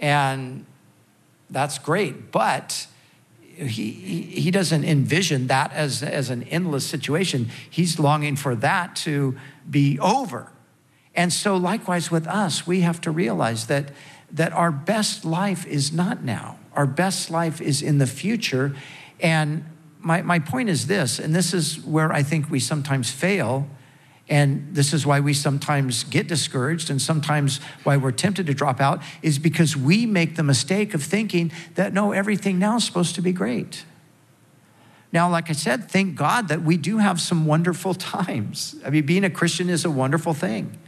And 0.00 0.66
that's 1.48 1.78
great. 1.78 2.32
But 2.32 2.88
he, 3.40 3.92
he 3.92 4.50
doesn't 4.50 4.82
envision 4.82 5.46
that 5.46 5.72
as, 5.72 6.02
as 6.02 6.28
an 6.28 6.42
endless 6.42 6.84
situation. 6.84 7.50
He's 7.70 8.00
longing 8.00 8.34
for 8.34 8.56
that 8.56 8.96
to 8.96 9.38
be 9.70 9.96
over. 10.00 10.50
And 11.14 11.32
so, 11.32 11.56
likewise 11.56 12.10
with 12.10 12.26
us, 12.26 12.66
we 12.66 12.80
have 12.80 13.00
to 13.02 13.12
realize 13.12 13.68
that, 13.68 13.92
that 14.32 14.52
our 14.52 14.72
best 14.72 15.24
life 15.24 15.64
is 15.68 15.92
not 15.92 16.24
now. 16.24 16.58
Our 16.72 16.86
best 16.86 17.30
life 17.30 17.60
is 17.60 17.80
in 17.80 17.98
the 17.98 18.08
future. 18.08 18.74
And 19.20 19.64
my, 20.00 20.22
my 20.22 20.40
point 20.40 20.68
is 20.68 20.88
this, 20.88 21.20
and 21.20 21.32
this 21.32 21.54
is 21.54 21.78
where 21.84 22.12
I 22.12 22.24
think 22.24 22.50
we 22.50 22.58
sometimes 22.58 23.12
fail 23.12 23.68
and 24.28 24.74
this 24.74 24.94
is 24.94 25.04
why 25.04 25.20
we 25.20 25.34
sometimes 25.34 26.04
get 26.04 26.26
discouraged 26.26 26.88
and 26.88 27.00
sometimes 27.00 27.58
why 27.82 27.96
we're 27.96 28.10
tempted 28.10 28.46
to 28.46 28.54
drop 28.54 28.80
out 28.80 29.02
is 29.22 29.38
because 29.38 29.76
we 29.76 30.06
make 30.06 30.36
the 30.36 30.42
mistake 30.42 30.94
of 30.94 31.02
thinking 31.02 31.52
that 31.74 31.92
no, 31.92 32.12
everything 32.12 32.58
now 32.58 32.76
is 32.76 32.84
supposed 32.84 33.14
to 33.16 33.22
be 33.22 33.32
great. 33.32 33.84
Now, 35.12 35.30
like 35.30 35.50
I 35.50 35.52
said, 35.52 35.90
thank 35.90 36.16
God 36.16 36.48
that 36.48 36.62
we 36.62 36.76
do 36.76 36.98
have 36.98 37.20
some 37.20 37.44
wonderful 37.44 37.94
times. 37.94 38.76
I 38.84 38.90
mean, 38.90 39.04
being 39.04 39.24
a 39.24 39.30
Christian 39.30 39.68
is 39.68 39.84
a 39.84 39.90
wonderful 39.90 40.32
thing. 40.32 40.78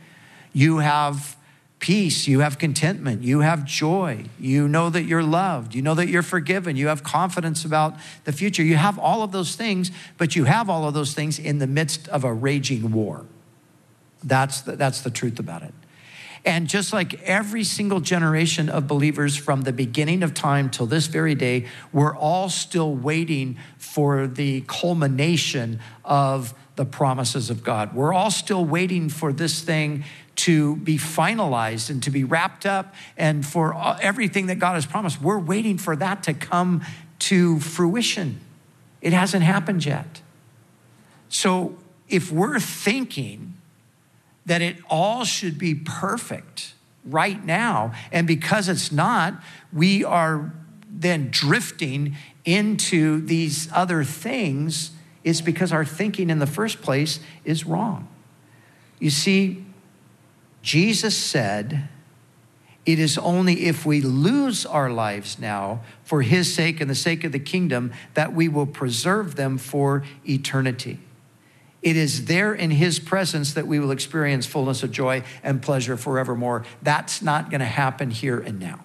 You 0.52 0.78
have 0.78 1.35
peace, 1.78 2.26
you 2.26 2.40
have 2.40 2.58
contentment, 2.58 3.22
you 3.22 3.40
have 3.40 3.64
joy, 3.64 4.24
you 4.40 4.66
know 4.66 4.88
that 4.88 5.02
you're 5.02 5.22
loved, 5.22 5.74
you 5.74 5.82
know 5.82 5.94
that 5.94 6.08
you're 6.08 6.22
forgiven, 6.22 6.76
you 6.76 6.88
have 6.88 7.02
confidence 7.02 7.64
about 7.64 7.94
the 8.24 8.32
future. 8.32 8.62
You 8.62 8.76
have 8.76 8.98
all 8.98 9.22
of 9.22 9.32
those 9.32 9.56
things, 9.56 9.90
but 10.16 10.34
you 10.34 10.44
have 10.44 10.70
all 10.70 10.88
of 10.88 10.94
those 10.94 11.14
things 11.14 11.38
in 11.38 11.58
the 11.58 11.66
midst 11.66 12.08
of 12.08 12.24
a 12.24 12.32
raging 12.32 12.92
war. 12.92 13.26
That's 14.24 14.62
the, 14.62 14.76
that's 14.76 15.02
the 15.02 15.10
truth 15.10 15.38
about 15.38 15.62
it. 15.62 15.74
And 16.46 16.68
just 16.68 16.92
like 16.92 17.20
every 17.22 17.64
single 17.64 17.98
generation 17.98 18.68
of 18.68 18.86
believers 18.86 19.36
from 19.36 19.62
the 19.62 19.72
beginning 19.72 20.22
of 20.22 20.32
time 20.32 20.70
till 20.70 20.86
this 20.86 21.08
very 21.08 21.34
day, 21.34 21.66
we're 21.92 22.16
all 22.16 22.48
still 22.48 22.94
waiting 22.94 23.58
for 23.78 24.28
the 24.28 24.60
culmination 24.68 25.80
of 26.04 26.54
the 26.76 26.84
promises 26.84 27.50
of 27.50 27.64
God. 27.64 27.94
We're 27.94 28.12
all 28.12 28.30
still 28.30 28.64
waiting 28.64 29.08
for 29.08 29.32
this 29.32 29.60
thing 29.60 30.04
to 30.46 30.76
be 30.76 30.96
finalized 30.96 31.90
and 31.90 32.00
to 32.04 32.08
be 32.08 32.22
wrapped 32.22 32.64
up 32.64 32.94
and 33.16 33.44
for 33.44 33.76
everything 34.00 34.46
that 34.46 34.60
God 34.60 34.74
has 34.74 34.86
promised. 34.86 35.20
We're 35.20 35.40
waiting 35.40 35.76
for 35.76 35.96
that 35.96 36.22
to 36.22 36.34
come 36.34 36.84
to 37.18 37.58
fruition. 37.58 38.38
It 39.00 39.12
hasn't 39.12 39.42
happened 39.42 39.84
yet. 39.84 40.20
So 41.28 41.76
if 42.08 42.30
we're 42.30 42.60
thinking 42.60 43.54
that 44.44 44.62
it 44.62 44.76
all 44.88 45.24
should 45.24 45.58
be 45.58 45.74
perfect 45.74 46.74
right 47.04 47.44
now, 47.44 47.92
and 48.12 48.24
because 48.28 48.68
it's 48.68 48.92
not, 48.92 49.34
we 49.72 50.04
are 50.04 50.52
then 50.88 51.26
drifting 51.32 52.14
into 52.44 53.20
these 53.20 53.68
other 53.72 54.04
things, 54.04 54.92
it's 55.24 55.40
because 55.40 55.72
our 55.72 55.84
thinking 55.84 56.30
in 56.30 56.38
the 56.38 56.46
first 56.46 56.82
place 56.82 57.18
is 57.44 57.66
wrong. 57.66 58.06
You 59.00 59.10
see, 59.10 59.65
Jesus 60.66 61.16
said, 61.16 61.88
It 62.84 62.98
is 62.98 63.18
only 63.18 63.66
if 63.66 63.86
we 63.86 64.00
lose 64.00 64.66
our 64.66 64.90
lives 64.90 65.38
now 65.38 65.82
for 66.02 66.22
his 66.22 66.52
sake 66.52 66.80
and 66.80 66.90
the 66.90 66.94
sake 66.96 67.22
of 67.22 67.30
the 67.30 67.38
kingdom 67.38 67.92
that 68.14 68.32
we 68.32 68.48
will 68.48 68.66
preserve 68.66 69.36
them 69.36 69.58
for 69.58 70.02
eternity. 70.28 70.98
It 71.82 71.96
is 71.96 72.24
there 72.24 72.52
in 72.52 72.72
his 72.72 72.98
presence 72.98 73.54
that 73.54 73.68
we 73.68 73.78
will 73.78 73.92
experience 73.92 74.44
fullness 74.44 74.82
of 74.82 74.90
joy 74.90 75.22
and 75.44 75.62
pleasure 75.62 75.96
forevermore. 75.96 76.64
That's 76.82 77.22
not 77.22 77.48
going 77.48 77.60
to 77.60 77.64
happen 77.64 78.10
here 78.10 78.40
and 78.40 78.58
now. 78.58 78.80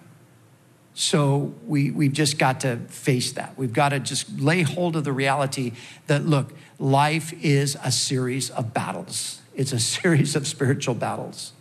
So 0.94 1.52
we, 1.66 1.90
we've 1.90 2.12
just 2.12 2.38
got 2.38 2.60
to 2.60 2.76
face 2.76 3.32
that. 3.32 3.58
We've 3.58 3.72
got 3.72 3.88
to 3.88 3.98
just 3.98 4.38
lay 4.38 4.62
hold 4.62 4.94
of 4.94 5.02
the 5.02 5.12
reality 5.12 5.72
that, 6.06 6.24
look, 6.24 6.52
life 6.78 7.32
is 7.42 7.76
a 7.82 7.90
series 7.90 8.50
of 8.50 8.72
battles, 8.72 9.40
it's 9.56 9.72
a 9.72 9.80
series 10.00 10.36
of 10.36 10.46
spiritual 10.46 10.94
battles 10.94 11.54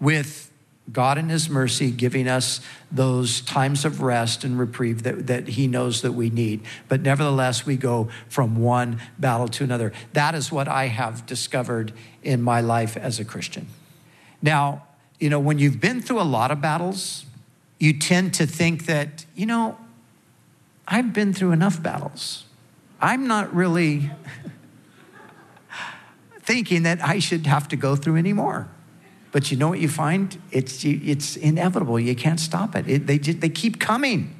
with 0.00 0.50
God 0.90 1.18
in 1.18 1.28
His 1.28 1.50
mercy 1.50 1.90
giving 1.90 2.28
us 2.28 2.60
those 2.90 3.40
times 3.42 3.84
of 3.84 4.00
rest 4.00 4.44
and 4.44 4.58
reprieve 4.58 5.02
that, 5.02 5.26
that 5.26 5.48
He 5.48 5.66
knows 5.66 6.02
that 6.02 6.12
we 6.12 6.30
need. 6.30 6.62
But 6.88 7.02
nevertheless, 7.02 7.66
we 7.66 7.76
go 7.76 8.08
from 8.28 8.56
one 8.56 9.00
battle 9.18 9.48
to 9.48 9.64
another. 9.64 9.92
That 10.12 10.34
is 10.34 10.50
what 10.50 10.68
I 10.68 10.86
have 10.86 11.26
discovered 11.26 11.92
in 12.22 12.42
my 12.42 12.60
life 12.60 12.96
as 12.96 13.20
a 13.20 13.24
Christian. 13.24 13.66
Now, 14.40 14.84
you 15.18 15.28
know, 15.28 15.40
when 15.40 15.58
you've 15.58 15.80
been 15.80 16.00
through 16.00 16.20
a 16.20 16.22
lot 16.22 16.50
of 16.50 16.60
battles, 16.60 17.26
you 17.78 17.98
tend 17.98 18.34
to 18.34 18.46
think 18.46 18.86
that, 18.86 19.26
you 19.34 19.46
know, 19.46 19.76
I've 20.86 21.12
been 21.12 21.34
through 21.34 21.52
enough 21.52 21.82
battles. 21.82 22.44
I'm 23.00 23.26
not 23.26 23.54
really 23.54 24.10
thinking 26.40 26.84
that 26.84 27.04
I 27.04 27.18
should 27.18 27.46
have 27.46 27.68
to 27.68 27.76
go 27.76 27.94
through 27.94 28.16
any 28.16 28.32
more. 28.32 28.68
But 29.30 29.50
you 29.50 29.56
know 29.56 29.68
what 29.68 29.80
you 29.80 29.88
find? 29.88 30.40
It's, 30.50 30.84
it's 30.84 31.36
inevitable. 31.36 32.00
You 32.00 32.14
can't 32.14 32.40
stop 32.40 32.74
it. 32.74 32.88
it 32.88 33.06
they, 33.06 33.18
they 33.18 33.48
keep 33.48 33.78
coming. 33.78 34.34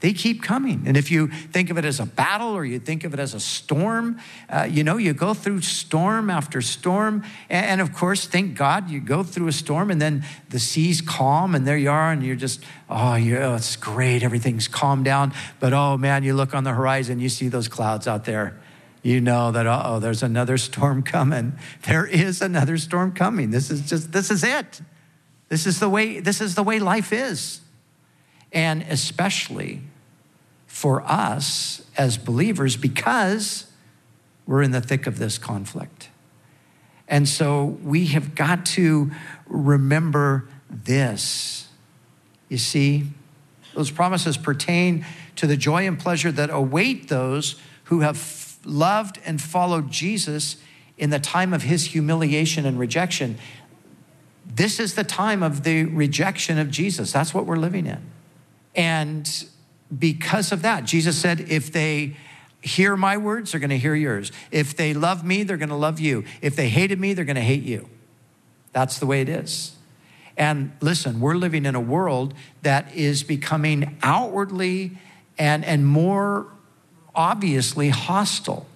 They 0.00 0.12
keep 0.12 0.42
coming. 0.42 0.82
And 0.84 0.98
if 0.98 1.10
you 1.10 1.28
think 1.28 1.70
of 1.70 1.78
it 1.78 1.84
as 1.86 1.98
a 1.98 2.04
battle 2.04 2.50
or 2.50 2.64
you 2.66 2.78
think 2.78 3.04
of 3.04 3.14
it 3.14 3.20
as 3.20 3.32
a 3.32 3.40
storm, 3.40 4.18
uh, 4.50 4.68
you 4.70 4.84
know, 4.84 4.98
you 4.98 5.14
go 5.14 5.32
through 5.32 5.62
storm 5.62 6.28
after 6.28 6.60
storm. 6.60 7.24
And, 7.48 7.64
and, 7.64 7.80
of 7.80 7.94
course, 7.94 8.26
thank 8.26 8.54
God 8.54 8.90
you 8.90 9.00
go 9.00 9.22
through 9.22 9.48
a 9.48 9.52
storm 9.52 9.90
and 9.90 10.02
then 10.02 10.22
the 10.50 10.58
sea's 10.58 11.00
calm 11.00 11.54
and 11.54 11.66
there 11.66 11.78
you 11.78 11.88
are 11.90 12.12
and 12.12 12.22
you're 12.22 12.36
just, 12.36 12.62
oh, 12.90 13.14
yeah, 13.14 13.52
oh, 13.52 13.54
it's 13.54 13.76
great. 13.76 14.22
Everything's 14.22 14.68
calmed 14.68 15.06
down. 15.06 15.32
But 15.58 15.72
oh 15.72 15.96
man, 15.96 16.22
you 16.22 16.34
look 16.34 16.54
on 16.54 16.64
the 16.64 16.74
horizon, 16.74 17.18
you 17.18 17.30
see 17.30 17.48
those 17.48 17.68
clouds 17.68 18.06
out 18.06 18.26
there 18.26 18.60
you 19.04 19.20
know 19.20 19.52
that, 19.52 19.66
oh, 19.66 20.00
there's 20.00 20.22
another 20.22 20.56
storm 20.56 21.02
coming. 21.02 21.52
There 21.86 22.06
is 22.06 22.40
another 22.40 22.78
storm 22.78 23.12
coming. 23.12 23.50
This 23.50 23.70
is 23.70 23.88
just, 23.88 24.12
this 24.12 24.30
is 24.30 24.42
it. 24.42 24.80
This 25.50 25.66
is 25.66 25.78
the 25.78 25.90
way, 25.90 26.20
this 26.20 26.40
is 26.40 26.54
the 26.54 26.62
way 26.62 26.80
life 26.80 27.12
is. 27.12 27.60
And 28.50 28.80
especially 28.88 29.82
for 30.66 31.02
us 31.02 31.82
as 31.98 32.16
believers, 32.16 32.78
because 32.78 33.70
we're 34.46 34.62
in 34.62 34.70
the 34.70 34.80
thick 34.80 35.06
of 35.06 35.18
this 35.18 35.36
conflict. 35.36 36.08
And 37.06 37.28
so 37.28 37.78
we 37.84 38.06
have 38.06 38.34
got 38.34 38.64
to 38.66 39.10
remember 39.46 40.48
this. 40.70 41.68
You 42.48 42.56
see, 42.56 43.04
those 43.74 43.90
promises 43.90 44.38
pertain 44.38 45.04
to 45.36 45.46
the 45.46 45.58
joy 45.58 45.86
and 45.86 45.98
pleasure 45.98 46.32
that 46.32 46.48
await 46.48 47.08
those 47.08 47.60
who 47.84 48.00
have 48.00 48.16
loved 48.66 49.18
and 49.24 49.40
followed 49.40 49.90
Jesus 49.90 50.56
in 50.96 51.10
the 51.10 51.18
time 51.18 51.52
of 51.52 51.62
his 51.62 51.86
humiliation 51.86 52.66
and 52.66 52.78
rejection. 52.78 53.38
This 54.46 54.78
is 54.78 54.94
the 54.94 55.04
time 55.04 55.42
of 55.42 55.64
the 55.64 55.84
rejection 55.84 56.58
of 56.58 56.70
Jesus. 56.70 57.12
That's 57.12 57.34
what 57.34 57.46
we're 57.46 57.56
living 57.56 57.86
in. 57.86 58.02
And 58.74 59.28
because 59.96 60.52
of 60.52 60.62
that, 60.62 60.84
Jesus 60.84 61.16
said, 61.16 61.40
if 61.40 61.72
they 61.72 62.16
hear 62.62 62.96
my 62.96 63.16
words, 63.16 63.52
they're 63.52 63.60
going 63.60 63.70
to 63.70 63.78
hear 63.78 63.94
yours. 63.94 64.32
If 64.50 64.76
they 64.76 64.94
love 64.94 65.24
me, 65.24 65.42
they're 65.42 65.56
going 65.56 65.68
to 65.68 65.74
love 65.74 66.00
you. 66.00 66.24
If 66.40 66.56
they 66.56 66.68
hated 66.68 66.98
me, 66.98 67.12
they're 67.12 67.24
going 67.24 67.36
to 67.36 67.42
hate 67.42 67.62
you. 67.62 67.88
That's 68.72 68.98
the 68.98 69.06
way 69.06 69.20
it 69.20 69.28
is. 69.28 69.76
And 70.36 70.72
listen, 70.80 71.20
we're 71.20 71.36
living 71.36 71.64
in 71.64 71.74
a 71.74 71.80
world 71.80 72.34
that 72.62 72.92
is 72.94 73.22
becoming 73.22 73.96
outwardly 74.02 74.98
and, 75.38 75.64
and 75.64 75.86
more 75.86 76.46
obviously 77.14 77.88
hostile 77.88 78.66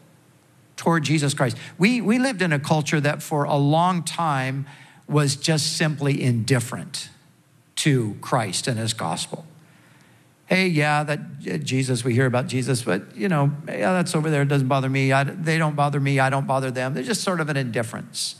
toward 0.76 1.04
Jesus 1.04 1.34
Christ. 1.34 1.56
We, 1.76 2.00
we 2.00 2.18
lived 2.18 2.40
in 2.40 2.52
a 2.52 2.58
culture 2.58 3.00
that 3.00 3.22
for 3.22 3.44
a 3.44 3.56
long 3.56 4.02
time 4.02 4.66
was 5.08 5.36
just 5.36 5.76
simply 5.76 6.22
indifferent 6.22 7.10
to 7.76 8.16
Christ 8.20 8.68
and 8.68 8.78
his 8.78 8.92
gospel. 8.92 9.44
Hey, 10.46 10.68
yeah, 10.68 11.02
that 11.02 11.20
uh, 11.50 11.58
Jesus, 11.58 12.04
we 12.04 12.14
hear 12.14 12.26
about 12.26 12.46
Jesus, 12.46 12.82
but 12.82 13.14
you 13.14 13.28
know, 13.28 13.52
yeah, 13.66 13.92
that's 13.92 14.14
over 14.14 14.30
there. 14.30 14.42
It 14.42 14.48
doesn't 14.48 14.68
bother 14.68 14.88
me. 14.88 15.12
I, 15.12 15.24
they 15.24 15.58
don't 15.58 15.76
bother 15.76 16.00
me. 16.00 16.18
I 16.18 16.30
don't 16.30 16.46
bother 16.46 16.70
them. 16.70 16.94
They're 16.94 17.02
just 17.02 17.22
sort 17.22 17.40
of 17.40 17.50
an 17.50 17.56
indifference. 17.56 18.36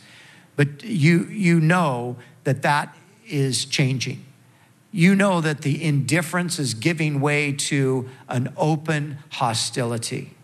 But 0.57 0.83
you, 0.83 1.25
you 1.25 1.61
know 1.61 2.17
that 2.45 2.63
that 2.63 2.97
is 3.27 3.65
changing. 3.67 4.25
You 4.91 5.15
know 5.15 5.41
that 5.41 5.61
the 5.61 5.83
indifference 5.83 6.59
is 6.59 6.75
giving 6.75 7.21
way 7.21 7.53
to 7.53 8.09
an 8.29 8.53
open 8.57 9.19
hostility. 9.31 10.35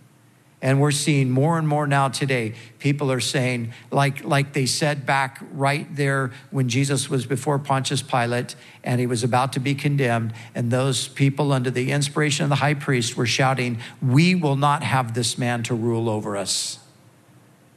And 0.61 0.81
we're 0.81 0.93
seeing 0.93 1.31
more 1.31 1.59
and 1.59 1.69
more 1.69 1.87
now 1.87 2.09
today. 2.09 2.55
People 2.79 3.13
are 3.13 3.21
saying, 3.21 3.75
like, 3.91 4.25
like 4.25 4.55
they 4.55 4.65
said 4.65 5.05
back 5.05 5.43
right 5.53 5.95
there 5.95 6.33
when 6.51 6.71
Jesus 6.71 7.11
was 7.11 7.27
before 7.27 7.59
Pontius 7.59 8.01
Pilate 8.01 8.57
and 8.83 8.99
he 8.99 9.07
was 9.07 9.23
about 9.23 9.53
to 9.55 9.61
be 9.61 9.75
condemned, 9.75 10.33
and 10.55 10.71
those 10.71 11.07
people, 11.07 11.53
under 11.53 11.71
the 11.71 11.93
inspiration 11.93 12.45
of 12.45 12.49
the 12.49 12.57
high 12.57 12.73
priest, 12.73 13.15
were 13.15 13.27
shouting, 13.27 13.79
We 14.01 14.35
will 14.35 14.57
not 14.57 14.83
have 14.83 15.13
this 15.13 15.37
man 15.37 15.63
to 15.65 15.75
rule 15.75 16.09
over 16.09 16.35
us. 16.35 16.79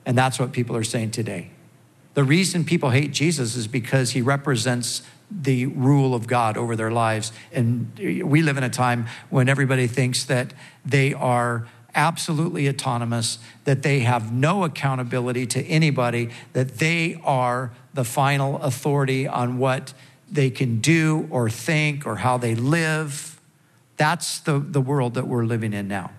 And 0.05 0.17
that's 0.17 0.39
what 0.39 0.53
people 0.53 0.77
are 0.77 0.85
saying 0.85 1.11
today. 1.11 1.51
The 2.13 2.23
reason 2.23 2.63
people 2.63 2.91
hate 2.91 3.11
Jesus 3.11 3.57
is 3.57 3.67
because 3.67 4.11
he 4.11 4.21
represents 4.21 5.03
the 5.29 5.65
rule 5.65 6.15
of 6.15 6.27
God 6.27 6.57
over 6.57 6.75
their 6.75 6.91
lives. 6.91 7.31
And 7.51 7.91
we 7.97 8.41
live 8.41 8.57
in 8.57 8.63
a 8.63 8.69
time 8.69 9.07
when 9.29 9.49
everybody 9.49 9.87
thinks 9.87 10.23
that 10.25 10.53
they 10.85 11.13
are 11.13 11.67
absolutely 11.93 12.69
autonomous, 12.69 13.39
that 13.65 13.83
they 13.83 14.01
have 14.01 14.31
no 14.31 14.63
accountability 14.63 15.45
to 15.47 15.63
anybody, 15.65 16.29
that 16.53 16.77
they 16.77 17.19
are 17.23 17.71
the 17.93 18.05
final 18.05 18.61
authority 18.61 19.27
on 19.27 19.57
what 19.57 19.93
they 20.31 20.49
can 20.49 20.79
do 20.79 21.27
or 21.31 21.49
think 21.49 22.05
or 22.05 22.17
how 22.17 22.37
they 22.37 22.55
live. 22.55 23.39
That's 23.97 24.39
the, 24.39 24.59
the 24.59 24.81
world 24.81 25.15
that 25.15 25.27
we're 25.27 25.45
living 25.45 25.73
in 25.73 25.87
now. 25.87 26.11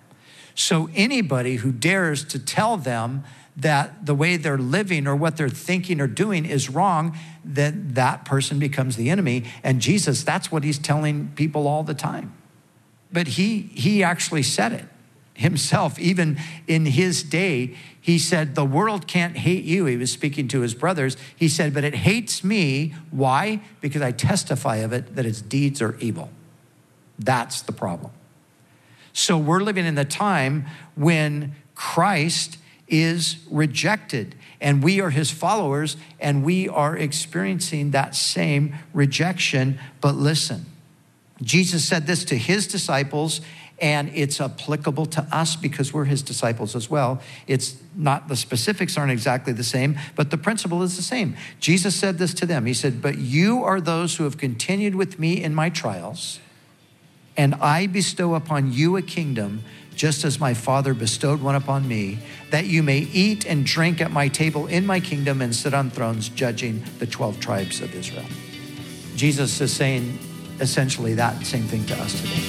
So, 0.55 0.89
anybody 0.93 1.55
who 1.55 1.71
dares 1.71 2.25
to 2.25 2.37
tell 2.37 2.75
them 2.75 3.23
that 3.59 4.05
the 4.05 4.15
way 4.15 4.37
they're 4.37 4.57
living 4.57 5.07
or 5.07 5.15
what 5.15 5.37
they're 5.37 5.49
thinking 5.49 5.99
or 5.99 6.07
doing 6.07 6.45
is 6.45 6.69
wrong, 6.69 7.17
then 7.43 7.89
that 7.93 8.25
person 8.25 8.59
becomes 8.59 8.95
the 8.95 9.09
enemy. 9.09 9.43
And 9.63 9.81
Jesus, 9.81 10.23
that's 10.23 10.51
what 10.51 10.63
he's 10.63 10.79
telling 10.79 11.29
people 11.35 11.67
all 11.67 11.83
the 11.83 11.93
time. 11.93 12.33
But 13.11 13.27
he, 13.27 13.61
he 13.73 14.03
actually 14.03 14.43
said 14.43 14.71
it 14.71 14.85
himself, 15.39 15.97
even 15.97 16.37
in 16.67 16.85
his 16.85 17.23
day, 17.23 17.73
he 18.01 18.19
said, 18.19 18.55
The 18.55 18.65
world 18.65 19.07
can't 19.07 19.37
hate 19.37 19.63
you. 19.63 19.85
He 19.85 19.95
was 19.95 20.11
speaking 20.11 20.49
to 20.49 20.59
his 20.59 20.75
brothers. 20.75 21.15
He 21.35 21.47
said, 21.47 21.73
But 21.73 21.85
it 21.85 21.95
hates 21.95 22.43
me. 22.43 22.93
Why? 23.09 23.61
Because 23.79 24.01
I 24.01 24.11
testify 24.11 24.77
of 24.77 24.91
it 24.91 25.15
that 25.15 25.25
its 25.25 25.41
deeds 25.41 25.81
are 25.81 25.95
evil. 25.99 26.29
That's 27.17 27.61
the 27.61 27.71
problem. 27.71 28.11
So 29.13 29.37
we're 29.37 29.61
living 29.61 29.85
in 29.85 29.95
the 29.95 30.05
time 30.05 30.65
when 30.95 31.55
Christ 31.73 32.57
is 32.89 33.37
rejected 33.49 34.35
and 34.61 34.83
we 34.83 34.99
are 34.99 35.09
his 35.09 35.31
followers 35.31 35.95
and 36.19 36.43
we 36.43 36.67
are 36.67 36.97
experiencing 36.97 37.91
that 37.91 38.15
same 38.15 38.75
rejection. 38.93 39.79
But 40.01 40.15
listen, 40.15 40.65
Jesus 41.41 41.85
said 41.85 42.07
this 42.07 42.25
to 42.25 42.37
his 42.37 42.67
disciples 42.67 43.41
and 43.81 44.11
it's 44.13 44.41
applicable 44.41 45.05
to 45.05 45.21
us 45.31 45.55
because 45.55 45.93
we're 45.93 46.05
his 46.05 46.21
disciples 46.21 46.75
as 46.75 46.89
well. 46.89 47.21
It's 47.47 47.77
not, 47.95 48.27
the 48.27 48.35
specifics 48.35 48.97
aren't 48.97 49.11
exactly 49.11 49.53
the 49.53 49.63
same, 49.63 49.97
but 50.15 50.31
the 50.31 50.37
principle 50.37 50.83
is 50.83 50.97
the 50.97 51.01
same. 51.01 51.37
Jesus 51.59 51.95
said 51.95 52.17
this 52.17 52.33
to 52.35 52.45
them 52.45 52.65
He 52.65 52.73
said, 52.73 53.01
But 53.01 53.17
you 53.17 53.63
are 53.63 53.79
those 53.79 54.17
who 54.17 54.25
have 54.25 54.37
continued 54.37 54.95
with 54.95 55.17
me 55.17 55.41
in 55.41 55.55
my 55.55 55.69
trials, 55.69 56.39
and 57.37 57.55
I 57.55 57.87
bestow 57.87 58.35
upon 58.35 58.73
you 58.73 58.97
a 58.97 59.01
kingdom, 59.01 59.63
just 59.99 60.23
as 60.23 60.39
my 60.39 60.53
Father 60.53 60.93
bestowed 60.93 61.41
one 61.41 61.55
upon 61.55 61.85
me, 61.85 62.17
that 62.51 62.65
you 62.67 62.81
may 62.81 62.99
eat 62.99 63.45
and 63.45 63.65
drink 63.65 63.99
at 63.99 64.09
my 64.09 64.29
table 64.29 64.65
in 64.67 64.85
my 64.85 64.97
kingdom 64.97 65.41
and 65.41 65.53
sit 65.53 65.73
on 65.73 65.89
thrones 65.89 66.29
judging 66.29 66.81
the 66.99 67.05
12 67.05 67.41
tribes 67.41 67.81
of 67.81 67.93
Israel. 67.93 68.23
Jesus 69.17 69.59
is 69.59 69.73
saying 69.73 70.17
essentially 70.61 71.15
that 71.15 71.45
same 71.45 71.63
thing 71.63 71.85
to 71.87 71.95
us 71.95 72.13
today. 72.21 72.39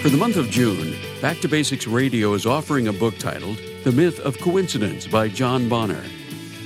For 0.00 0.08
the 0.08 0.16
month 0.16 0.36
of 0.36 0.48
June, 0.48 0.89
Back 1.20 1.40
to 1.40 1.48
Basics 1.48 1.86
Radio 1.86 2.32
is 2.32 2.46
offering 2.46 2.88
a 2.88 2.94
book 2.94 3.18
titled 3.18 3.58
The 3.84 3.92
Myth 3.92 4.20
of 4.20 4.38
Coincidence 4.38 5.06
by 5.06 5.28
John 5.28 5.68
Bonner. 5.68 6.02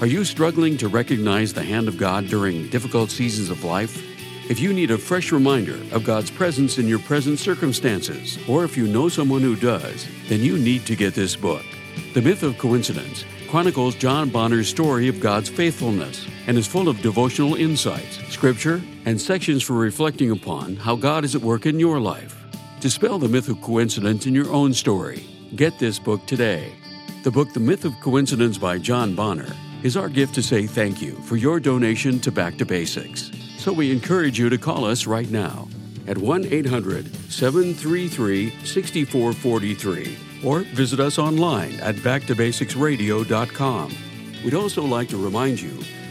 Are 0.00 0.06
you 0.06 0.24
struggling 0.24 0.76
to 0.76 0.86
recognize 0.86 1.52
the 1.52 1.64
hand 1.64 1.88
of 1.88 1.98
God 1.98 2.28
during 2.28 2.68
difficult 2.68 3.10
seasons 3.10 3.50
of 3.50 3.64
life? 3.64 4.00
If 4.48 4.60
you 4.60 4.72
need 4.72 4.92
a 4.92 4.98
fresh 4.98 5.32
reminder 5.32 5.80
of 5.92 6.04
God's 6.04 6.30
presence 6.30 6.78
in 6.78 6.86
your 6.86 7.00
present 7.00 7.40
circumstances, 7.40 8.38
or 8.48 8.62
if 8.62 8.76
you 8.76 8.86
know 8.86 9.08
someone 9.08 9.42
who 9.42 9.56
does, 9.56 10.06
then 10.28 10.38
you 10.38 10.56
need 10.56 10.86
to 10.86 10.94
get 10.94 11.14
this 11.14 11.34
book. 11.34 11.64
The 12.12 12.22
Myth 12.22 12.44
of 12.44 12.56
Coincidence 12.56 13.24
chronicles 13.48 13.96
John 13.96 14.30
Bonner's 14.30 14.68
story 14.68 15.08
of 15.08 15.18
God's 15.18 15.48
faithfulness 15.48 16.28
and 16.46 16.56
is 16.56 16.68
full 16.68 16.88
of 16.88 17.02
devotional 17.02 17.56
insights, 17.56 18.18
scripture, 18.32 18.80
and 19.04 19.20
sections 19.20 19.64
for 19.64 19.72
reflecting 19.72 20.30
upon 20.30 20.76
how 20.76 20.94
God 20.94 21.24
is 21.24 21.34
at 21.34 21.42
work 21.42 21.66
in 21.66 21.80
your 21.80 21.98
life. 21.98 22.43
Dispel 22.84 23.16
the 23.18 23.30
myth 23.30 23.48
of 23.48 23.62
coincidence 23.62 24.26
in 24.26 24.34
your 24.34 24.52
own 24.52 24.74
story. 24.74 25.24
Get 25.56 25.78
this 25.78 25.98
book 25.98 26.26
today. 26.26 26.74
The 27.22 27.30
book 27.30 27.50
The 27.54 27.58
Myth 27.58 27.86
of 27.86 27.98
Coincidence 28.02 28.58
by 28.58 28.76
John 28.76 29.14
Bonner 29.14 29.50
is 29.82 29.96
our 29.96 30.10
gift 30.10 30.34
to 30.34 30.42
say 30.42 30.66
thank 30.66 31.00
you 31.00 31.12
for 31.22 31.36
your 31.36 31.60
donation 31.60 32.20
to 32.20 32.30
Back 32.30 32.58
to 32.58 32.66
Basics. 32.66 33.30
So 33.56 33.72
we 33.72 33.90
encourage 33.90 34.38
you 34.38 34.50
to 34.50 34.58
call 34.58 34.84
us 34.84 35.06
right 35.06 35.30
now 35.30 35.66
at 36.06 36.18
1 36.18 36.44
800 36.44 37.06
733 37.32 38.50
6443 38.66 40.18
or 40.44 40.60
visit 40.76 41.00
us 41.00 41.18
online 41.18 41.80
at 41.80 41.94
backtobasicsradio.com. 41.94 43.96
We'd 44.44 44.52
also 44.52 44.84
like 44.84 45.08
to 45.08 45.16
remind 45.16 45.58
you 45.58 45.72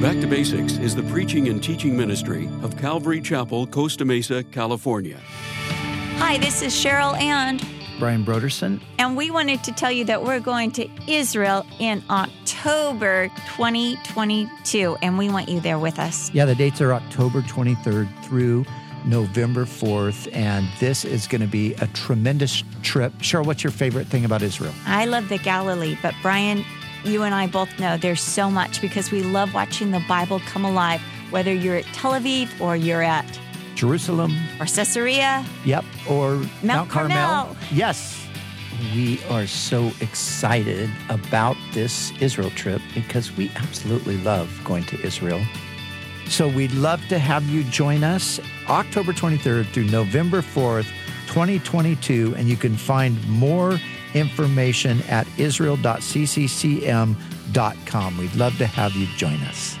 Back 0.00 0.20
to 0.20 0.28
Basics 0.28 0.78
is 0.78 0.94
the 0.94 1.02
preaching 1.02 1.48
and 1.48 1.60
teaching 1.60 1.96
ministry 1.96 2.48
of 2.62 2.76
Calvary 2.76 3.20
Chapel, 3.20 3.66
Costa 3.66 4.04
Mesa, 4.04 4.44
California. 4.44 5.18
Hi, 6.18 6.38
this 6.38 6.62
is 6.62 6.72
Cheryl 6.72 7.20
and 7.20 7.66
Brian 7.98 8.24
Broderson. 8.24 8.80
And 9.00 9.16
we 9.16 9.32
wanted 9.32 9.64
to 9.64 9.72
tell 9.72 9.90
you 9.90 10.04
that 10.04 10.22
we're 10.22 10.38
going 10.38 10.70
to 10.72 10.88
Israel 11.08 11.66
in 11.80 12.04
October 12.10 13.26
2022, 13.56 14.96
and 15.02 15.18
we 15.18 15.30
want 15.30 15.48
you 15.48 15.58
there 15.58 15.80
with 15.80 15.98
us. 15.98 16.32
Yeah, 16.32 16.44
the 16.44 16.54
dates 16.54 16.80
are 16.80 16.92
October 16.92 17.40
23rd 17.40 18.24
through 18.24 18.66
November 19.04 19.64
4th, 19.64 20.32
and 20.32 20.68
this 20.78 21.04
is 21.04 21.26
going 21.26 21.40
to 21.40 21.48
be 21.48 21.74
a 21.74 21.88
tremendous 21.88 22.62
trip. 22.84 23.12
Cheryl, 23.18 23.46
what's 23.46 23.64
your 23.64 23.72
favorite 23.72 24.06
thing 24.06 24.24
about 24.24 24.42
Israel? 24.42 24.72
I 24.86 25.06
love 25.06 25.28
the 25.28 25.38
Galilee, 25.38 25.98
but 26.02 26.14
Brian, 26.22 26.64
you 27.04 27.22
and 27.22 27.34
I 27.34 27.46
both 27.46 27.78
know 27.78 27.96
there's 27.96 28.22
so 28.22 28.50
much 28.50 28.80
because 28.80 29.10
we 29.10 29.22
love 29.22 29.54
watching 29.54 29.90
the 29.90 30.02
Bible 30.08 30.40
come 30.40 30.64
alive, 30.64 31.00
whether 31.30 31.52
you're 31.52 31.76
at 31.76 31.84
Tel 31.86 32.12
Aviv 32.12 32.60
or 32.60 32.76
you're 32.76 33.02
at 33.02 33.26
Jerusalem 33.74 34.36
or 34.60 34.66
Caesarea. 34.66 35.44
Yep, 35.64 35.84
or 36.08 36.36
Mount, 36.36 36.64
Mount 36.64 36.90
Carmel. 36.90 37.16
Carmel. 37.16 37.56
Yes. 37.70 38.26
We 38.94 39.20
are 39.28 39.46
so 39.46 39.90
excited 40.00 40.88
about 41.08 41.56
this 41.72 42.12
Israel 42.20 42.50
trip 42.50 42.80
because 42.94 43.36
we 43.36 43.50
absolutely 43.56 44.16
love 44.18 44.60
going 44.64 44.84
to 44.84 45.00
Israel. 45.04 45.40
So 46.28 46.46
we'd 46.46 46.72
love 46.72 47.00
to 47.08 47.18
have 47.18 47.44
you 47.48 47.64
join 47.64 48.04
us 48.04 48.38
October 48.68 49.12
23rd 49.12 49.66
through 49.68 49.86
November 49.86 50.42
4th, 50.42 50.86
2022. 51.26 52.34
And 52.36 52.48
you 52.48 52.56
can 52.56 52.76
find 52.76 53.26
more 53.28 53.80
information 54.14 55.00
at 55.02 55.28
israel.cccm.com. 55.38 58.18
We'd 58.18 58.34
love 58.34 58.58
to 58.58 58.66
have 58.66 58.92
you 58.92 59.06
join 59.16 59.40
us. 59.42 59.78